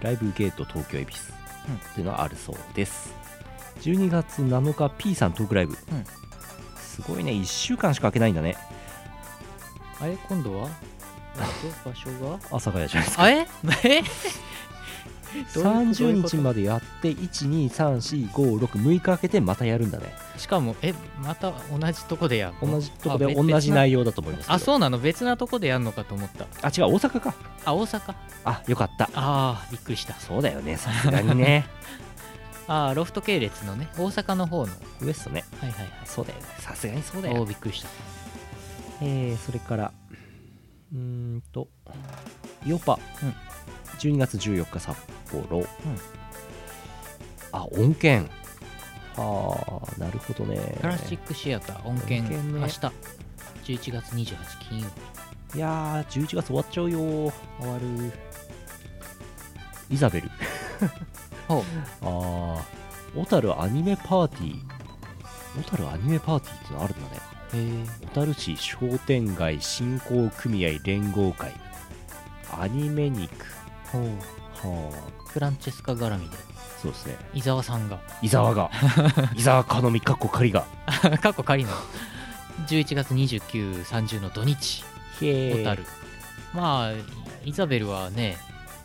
[0.00, 1.20] ライブゲート東京恵比寿。
[1.28, 3.14] うんっていうのがあるそうです。
[3.80, 6.04] 12月7日 P さんトークライブ、うん。
[6.76, 7.32] すごいね。
[7.32, 8.56] 1週間しか空けないんだね。
[10.00, 10.16] あれ？
[10.28, 10.70] 今度は？
[11.36, 11.42] えっ
[11.82, 12.34] と場所が？
[12.34, 13.22] 阿佐ヶ谷じゃないですか。
[13.22, 13.46] あえ
[13.84, 14.02] え
[15.54, 20.14] 30日までやって1234566日空けてまたやるんだね。
[20.36, 22.74] しかもえまた同じとこでやるの？
[22.74, 24.52] 同じとこで同じ内容だと思います。
[24.52, 24.98] あそうなの？
[24.98, 26.46] 別なとこでやるのかと思った。
[26.62, 27.34] あ違う大阪か。
[27.64, 28.14] あ大阪。
[28.44, 29.04] あよかった。
[29.14, 30.14] ああびっくりした。
[30.14, 31.66] そうだよねさすがにね。
[32.68, 34.72] ああロフト系列のね大阪の方の。
[35.00, 35.44] ウエストね。
[35.60, 35.90] はいはいはい。
[36.04, 36.46] そうだよね。
[36.58, 37.42] さすがにそうだおよ。
[37.42, 37.88] おびっくりした。
[39.00, 39.92] えー、それから
[40.92, 41.68] うーんと
[42.64, 43.34] ヨパ、うん。
[43.98, 44.96] 12月14日札
[45.40, 45.66] 幌、
[47.52, 48.30] あ音源
[49.16, 50.78] はあなるほどね。
[50.80, 52.60] プラスチックシアター音源音源ね。
[52.60, 52.80] 明日。
[53.78, 54.86] 11月28金曜
[55.52, 55.58] 日。
[55.58, 56.98] いやー11月終わっちゃうよ。
[57.60, 58.12] 終わる。
[59.90, 60.30] イザベル。
[61.46, 61.62] ほう。
[62.02, 62.64] ああ
[63.14, 65.62] 小樽アニメパーティー。
[65.62, 67.86] 小樽アニメパーティーってのあるんだね。
[68.02, 71.52] 小樽市商店街振興組合連合会。
[72.50, 73.30] アニメ肉。
[73.92, 74.02] ほう。
[74.66, 74.90] は
[75.32, 76.36] フランチェスカ絡みで。
[76.36, 77.16] あそうですね。
[77.32, 78.00] 伊沢さんが。
[78.20, 78.70] 伊沢が。
[79.36, 80.66] 伊沢かのみかっこ仮が。
[81.22, 81.70] 過去仮の。
[82.66, 84.84] 11月2930の土日。
[85.20, 85.86] へ小樽。
[86.52, 86.92] まあ
[87.44, 88.36] イザベルはね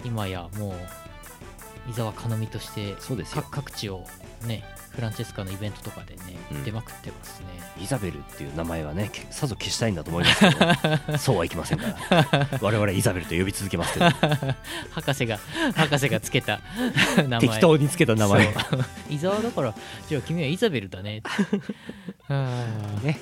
[0.03, 4.05] 今やもう伊沢かのみとしてそうです各地を
[4.45, 4.63] ね
[4.97, 6.21] フランチェスカのイベントとかでね、
[6.51, 6.63] うん。
[6.63, 7.45] 出まくってますね。
[7.79, 12.47] イザベルっていう名前はねけさぞ消したいんだと思いますけど そうはいきませんから。
[12.61, 14.09] 我々イザベルと呼び続けますけど。
[14.89, 15.37] 博士が
[15.75, 16.61] 博士がつけた
[17.27, 17.39] 名前。
[17.41, 18.85] 適当につけた名前そう。
[19.11, 19.75] 伊沢だから
[20.09, 21.21] じゃあ君はイザベルだね
[22.27, 22.63] あ
[23.03, 23.21] ね。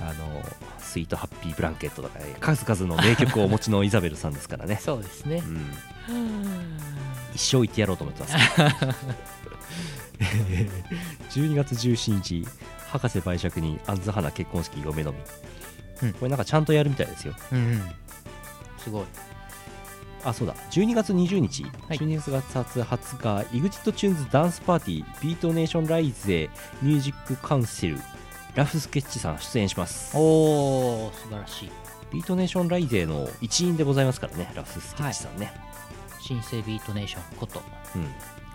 [0.00, 0.42] あの
[0.78, 4.78] スイートハッピーブランケットとか、ね、数々の名曲をお持ちのイザベルさんですからね。
[4.80, 5.42] ー、そうですね。
[6.08, 6.78] うん、
[7.34, 8.36] 一生言ってやろうと思ってます
[10.20, 12.46] 12月17日
[12.88, 15.18] 博士拝借にアンズハナ結婚式嫁のみ、
[16.02, 16.12] うん。
[16.12, 17.34] これなんかちゃんとやるみたいですよ。
[17.52, 17.82] うんうん。
[18.78, 19.04] すごい。
[20.22, 20.54] あそうだ。
[20.70, 21.98] 12月20日、はい。
[21.98, 26.50] 12月20日 EXIT チューンズダンスパーティービートネーションライゼ
[26.82, 27.98] ミュージックカウンセル
[28.54, 30.16] ラフスケッチさん出演します。
[30.16, 31.70] おお素晴らしい。
[32.12, 35.52] ビートネーションライゼの一員でございますからねラフスケッチさんね、
[36.20, 37.62] 新生ビートネーションこと。
[37.94, 38.02] うん。
[38.04, 38.10] こ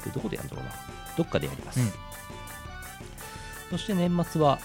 [0.06, 0.72] れどこでやるんだろうな
[1.18, 1.92] どっかでやります、うん。
[3.72, 4.60] そして年末は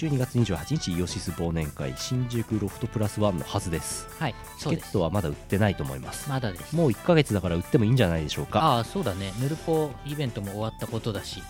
[0.00, 4.08] 12月28日イオシス忘年会新宿ロフトプラスワンのはずです。
[4.18, 6.30] はいチケットはまだ売ってないと思います。
[6.30, 6.74] まだです。
[6.74, 9.34] もう1ヶ月だから売ってもいいんじゃないでしょうか、ああそうだね。
[9.42, 11.40] ヌルポイベントも終わったことだし。
[11.40, 11.42] う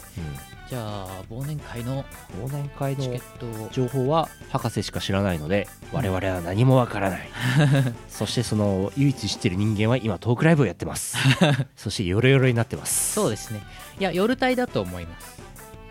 [0.68, 1.98] じゃあ忘年会のん、
[2.44, 3.68] 忘年会のチケットを。
[3.70, 7.28] 情報は博士しか知らないので我々は何もわからない。
[8.10, 11.16] そしてその唯一知ってる人間は今トークライブをやってます。
[11.76, 13.12] そしてヨレヨレになってます。
[13.12, 13.62] そうですね。
[14.00, 15.40] いや夜帯だと思います。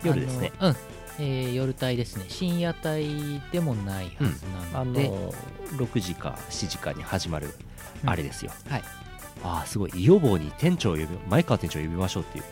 [0.04, 0.52] 夜ですね。
[0.60, 0.76] うん、
[1.20, 2.24] えー夜帯ですね。
[2.28, 5.32] 深夜帯でもないはずなあので、の
[5.76, 7.54] 6時か7時かに始まる
[8.02, 8.10] うん。
[8.10, 8.82] あれですよ、はい。
[9.44, 9.92] ああすごい。
[9.94, 12.44] 伊予坊に店長を呼び前川店長を呼びましょうっていう。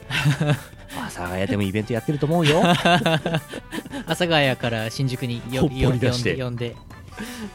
[0.98, 2.62] 阿佐ヶ谷でもイベントやってると思うよ。
[2.68, 2.74] 阿
[4.06, 6.36] 佐ヶ谷から新宿によほっぽり出して。
[6.36, 6.70] 呼んで。
[6.70, 6.98] 呼んで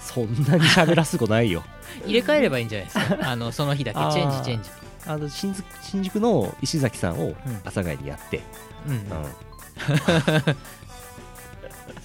[0.02, 1.64] そんなに喋らすことないよ。
[2.06, 3.30] 入れ替えればいいんじゃないですか。
[3.30, 4.00] あのその日だけ。
[4.14, 4.70] チェンジチェンジ。
[5.06, 7.36] あの新宿新宿の石崎さんをん。
[7.64, 8.42] 阿佐ヶ谷にやって、
[8.88, 9.00] うん、うん。
[9.00, 9.08] うん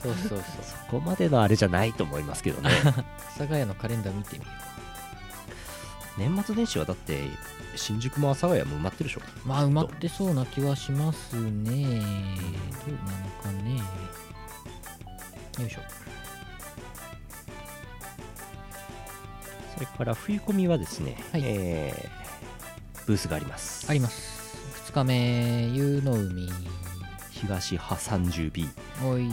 [0.03, 0.41] そうそうそう。
[0.63, 2.71] そこまでのあれじゃないと思いますけどね。
[2.85, 2.93] 阿
[3.37, 4.51] 佐ヶ谷のカレンダー見てみよ
[6.17, 7.31] 年末年始はだって
[7.77, 9.21] 新宿も阿佐ヶ谷も埋まってるでしょ。
[9.45, 11.41] うまあ埋まってそうな気はしますね。
[11.73, 11.99] どうなの
[13.43, 13.83] かね。
[15.61, 15.81] よいしょ。
[19.75, 21.43] それから冬込みはですね、はい。
[21.45, 22.19] えー
[23.09, 23.87] ブースがあります。
[23.89, 24.59] あります。
[24.91, 26.51] 2日目湯の海
[27.41, 28.69] 東派 30B
[29.07, 29.31] おい。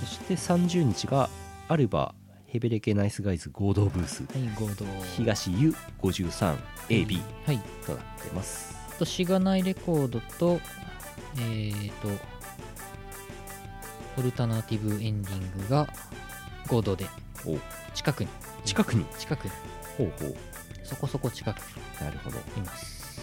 [0.00, 1.28] そして30日が
[1.68, 2.14] アルバ
[2.46, 4.24] ヘベレケナイスガイズ合同ブース。
[4.24, 4.84] はい合同。
[5.16, 7.58] 東 U53AB はい。
[7.86, 8.76] となってます。
[8.90, 10.60] あとしがないレコードと
[11.36, 12.08] えーと
[14.18, 15.88] オルタナティブエンディングが
[16.66, 17.06] 合同で。
[17.46, 17.56] お。
[17.94, 18.30] 近くに。
[18.64, 19.04] 近くに？
[19.18, 19.50] 近くに。
[19.96, 20.36] ほうほう。
[20.82, 21.56] そこそこ近く
[22.00, 22.36] なるほど。
[22.56, 23.20] にいます。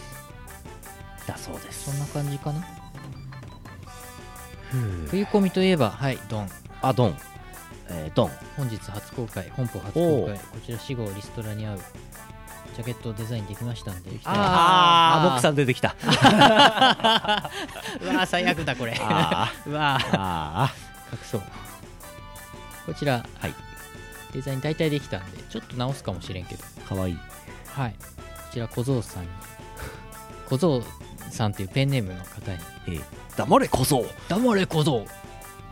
[1.27, 1.91] だそうです。
[1.91, 2.65] そんな感じかな？
[5.09, 6.49] 冬コミといえばはいドン。
[6.81, 7.17] あドン。
[7.89, 8.31] えードン。
[8.57, 10.37] 本日初公開本邦初公開。
[10.37, 11.79] こちら死後リストラに合う
[12.75, 14.33] ジャケットデザインできましたんであー。
[14.33, 15.95] あーモックさんん出てきた。
[16.03, 18.95] うわー最悪だこれ。
[19.01, 20.09] あ うわー。
[20.13, 20.73] あ
[21.11, 21.41] 隠そう。
[22.85, 23.53] こちら、はい。
[24.33, 26.63] デザイン大体できたんでちょっと直すかもしれんけど。
[26.87, 27.17] かわいい。
[27.73, 27.95] はい。
[27.99, 28.05] こ
[28.51, 29.29] ちら小僧さんに
[30.49, 30.83] 小僧
[31.31, 33.01] さんっていうペンネームの方にええ
[33.35, 35.05] 黙れ小僧「黙れ小僧。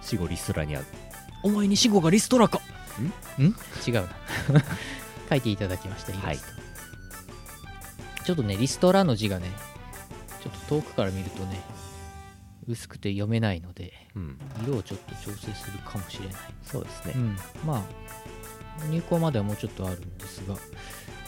[0.01, 0.85] 死後リストラに会う。
[1.43, 2.61] お前に死後がリストラか。
[3.39, 3.43] ん？
[3.43, 3.55] ん？
[3.87, 4.09] 違うな。
[5.29, 6.45] 書いていただきましたイラス
[8.17, 9.51] ト、ちょっとねリストラの字がね
[10.43, 11.59] ちょっと遠くから見るとね
[12.67, 14.39] 薄くて読めないのでうん。
[14.63, 16.35] 色をちょっと調整するかもしれない。
[16.63, 17.13] そうですね。
[17.15, 17.83] うん、まあ
[18.89, 20.55] 入稿まではもうちょっとあるんですが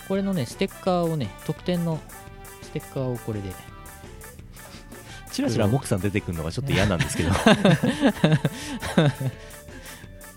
[0.07, 1.99] これのねステッカーをね特典の
[2.61, 3.51] ステッカーをこれで
[5.37, 7.31] チラチラモックさん出てくるのがちょっと嫌なんですけど。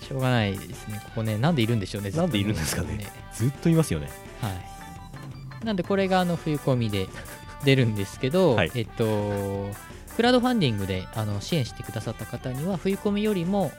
[0.07, 1.01] しょうがないですね。
[1.03, 2.23] ここねなんでいるんでしょうねずっと。
[2.27, 3.11] なんでいるんですかね。
[3.33, 4.11] ずっといますよね。
[4.43, 5.65] はい。
[5.65, 7.09] なんでこれがあの冬込みで
[7.65, 8.73] 出るんですけど、はい。
[8.75, 9.71] えっと
[10.17, 13.73] クラウドファンディングであの支援してくださった方には冬込みよりも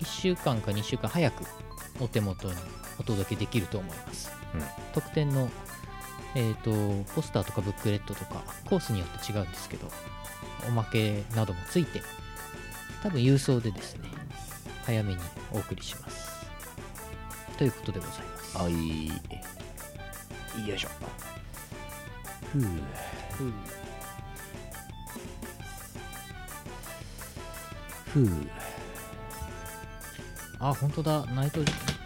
[0.00, 1.42] 1週間か2週間早く
[1.98, 2.54] お手元に
[3.00, 4.60] お届けできると思います、うん。
[4.94, 5.50] 特典の、
[6.36, 6.70] えっと
[7.16, 9.88] ポスターとかブックレットとかコースによって違うんですけど
[10.68, 12.02] おまけなどもついて
[13.02, 14.08] 多分郵送でですね
[14.84, 15.20] 早めに
[15.52, 16.30] お送りします。
[17.58, 18.56] ということでございます。
[18.58, 19.08] はい。
[20.68, 20.88] よいしょ。
[22.52, 22.62] ふう。
[28.12, 28.28] ふう。
[30.58, 31.24] あ本当だ。
[31.26, 31.60] ナイト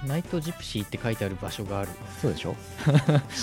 [0.07, 1.89] ナイトジプシーって書いてある場所がある。
[2.21, 2.55] そうでしょ？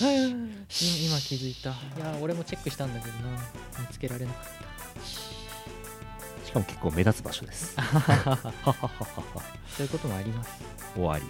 [0.00, 1.70] 今今気づいた。
[1.70, 3.38] いや俺もチェックしたんだけどな。
[3.80, 4.44] 見つけられなかっ
[6.50, 7.76] しかも結構目立つ場所です。
[7.76, 8.50] た そ
[9.78, 10.50] ういうこともあります。
[10.94, 11.24] 終わり。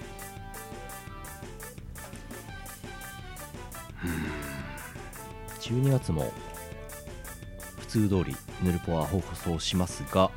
[5.61, 6.33] 12月も
[7.81, 10.31] 普通通りヌルポは放送しますが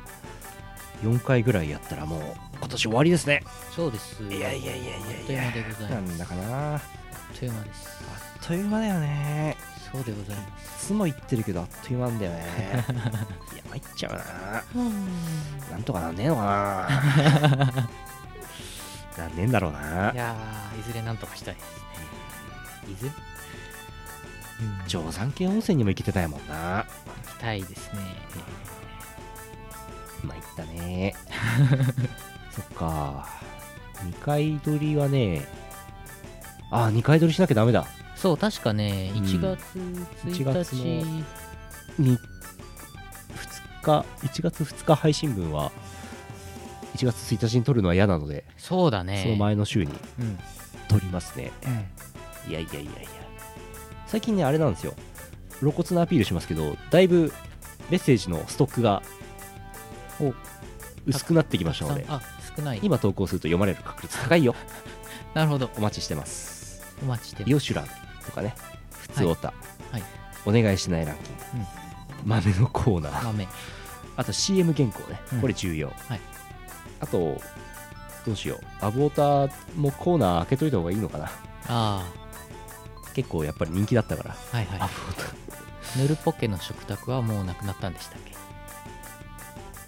[1.02, 2.22] 4回ぐらいやったらもう
[2.58, 3.42] 今年終わりですね。
[3.74, 4.22] そうです。
[4.22, 4.98] いやいやいやいやいや。
[4.98, 5.90] あっという間でございます。
[5.92, 6.76] なんだかな。
[6.76, 6.80] あ
[7.34, 7.88] っあっという間です。
[8.46, 9.56] という間だよね。
[9.92, 10.46] そうでございまい
[10.78, 12.44] つも言ってるけどあっという間なんだよね。
[13.54, 14.62] いや参っちゃうな。
[15.66, 16.88] すなんとかなんねえのかな。
[19.24, 20.10] なんねえんだろうな。
[20.12, 22.92] いやーいずれなんとかしたいですね。
[22.92, 23.06] いず？
[23.06, 23.12] れ
[24.60, 24.88] うん。
[24.88, 26.84] 定山渓温泉にも行けてないもんな。
[27.26, 28.00] 行きたいですね。
[30.22, 31.14] 参ったね。
[32.50, 33.28] そっか。
[34.04, 35.46] 2回撮りはね
[36.70, 37.86] あ2回撮りしなきゃダメだ。
[38.16, 39.24] そう確かねうん。
[39.24, 39.78] 1月
[40.26, 42.18] 1月の1日に2
[43.82, 45.70] 日1月2日配信分は
[46.96, 49.22] 1月1日に撮るのは嫌なので、そうだね。
[49.24, 50.38] その前の週にうん。
[50.88, 51.52] 撮りますね。
[52.48, 52.90] いやいやいやいや。
[54.06, 54.94] 最近ねあれなんですよ。
[55.60, 57.32] 露骨なアピールしますけどだいぶ
[57.90, 59.02] メッセージのストックが
[60.20, 60.32] お。
[61.06, 62.22] 薄くなってきましたのであ
[62.56, 62.80] 少ない。
[62.82, 64.54] 今投稿すると読まれる確率高いよ。
[65.34, 65.68] なるほど。
[65.76, 66.53] お待ちしてます
[67.04, 67.50] お待ちしてます。
[67.52, 67.86] ヨシュラン
[68.24, 68.54] とかね
[68.90, 69.52] 普通オタ、
[69.92, 70.02] はい。
[70.46, 71.66] お願いしないランキング、
[72.24, 73.24] 豆のコーナー。
[73.24, 73.48] 豆。
[74.16, 75.40] あと CM 原稿ね、うん。
[75.40, 76.20] これ重要、はい。
[77.00, 77.40] あと
[78.24, 78.64] どうしよう。
[78.80, 81.30] アブオタもコーナー開けといた方がいいのかな。
[81.68, 82.06] あ
[83.14, 84.30] 結構やっぱり人気だったから。
[84.52, 84.80] あはいはい。
[84.80, 85.98] アブオタ。
[86.00, 88.34] ヌルポケの食卓はもうなくなったんでしたっけ？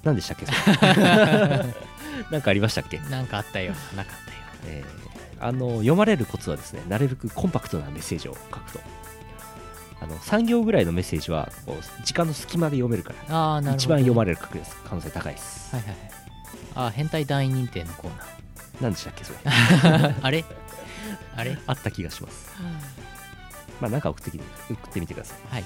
[0.05, 0.47] 何でしたっけ？
[2.31, 4.37] なんかありましたっけ、なんかあったよなかったよ
[4.67, 8.81] えーあの読まれるコツはですねなるべくコンパクトなメッセージを書くと。
[9.99, 13.77] あの3行ぐらいのメッセージはこう時間の隙間で読めるからああなるほど。
[13.77, 16.11] 一番読まれれる確率可能性高いです、はいはいはい。
[16.75, 18.25] あー変態団員認定のコーナ
[18.83, 19.39] 何でしたっけそれ？
[19.39, 20.45] ー あれ？
[21.35, 21.57] あれ？
[21.67, 22.51] あった気がします。
[23.81, 25.39] まあなんか送ってきて送ってみてください。
[25.55, 25.65] はい。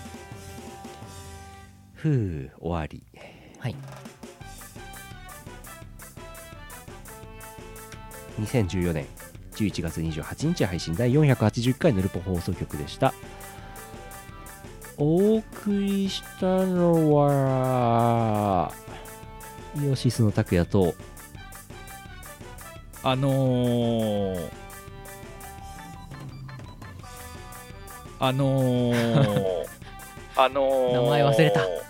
[1.95, 3.03] ふう終わり。
[3.59, 3.75] はい。
[8.41, 9.07] 2014年
[9.61, 13.13] 11月28日配信第481回ヌルポ放送局でした。
[14.97, 18.73] お送りしたのは
[19.83, 20.95] イオシスの拓也と
[23.03, 24.51] あのー、
[28.19, 29.67] あのー、
[30.37, 31.90] あのー、 名前忘れた。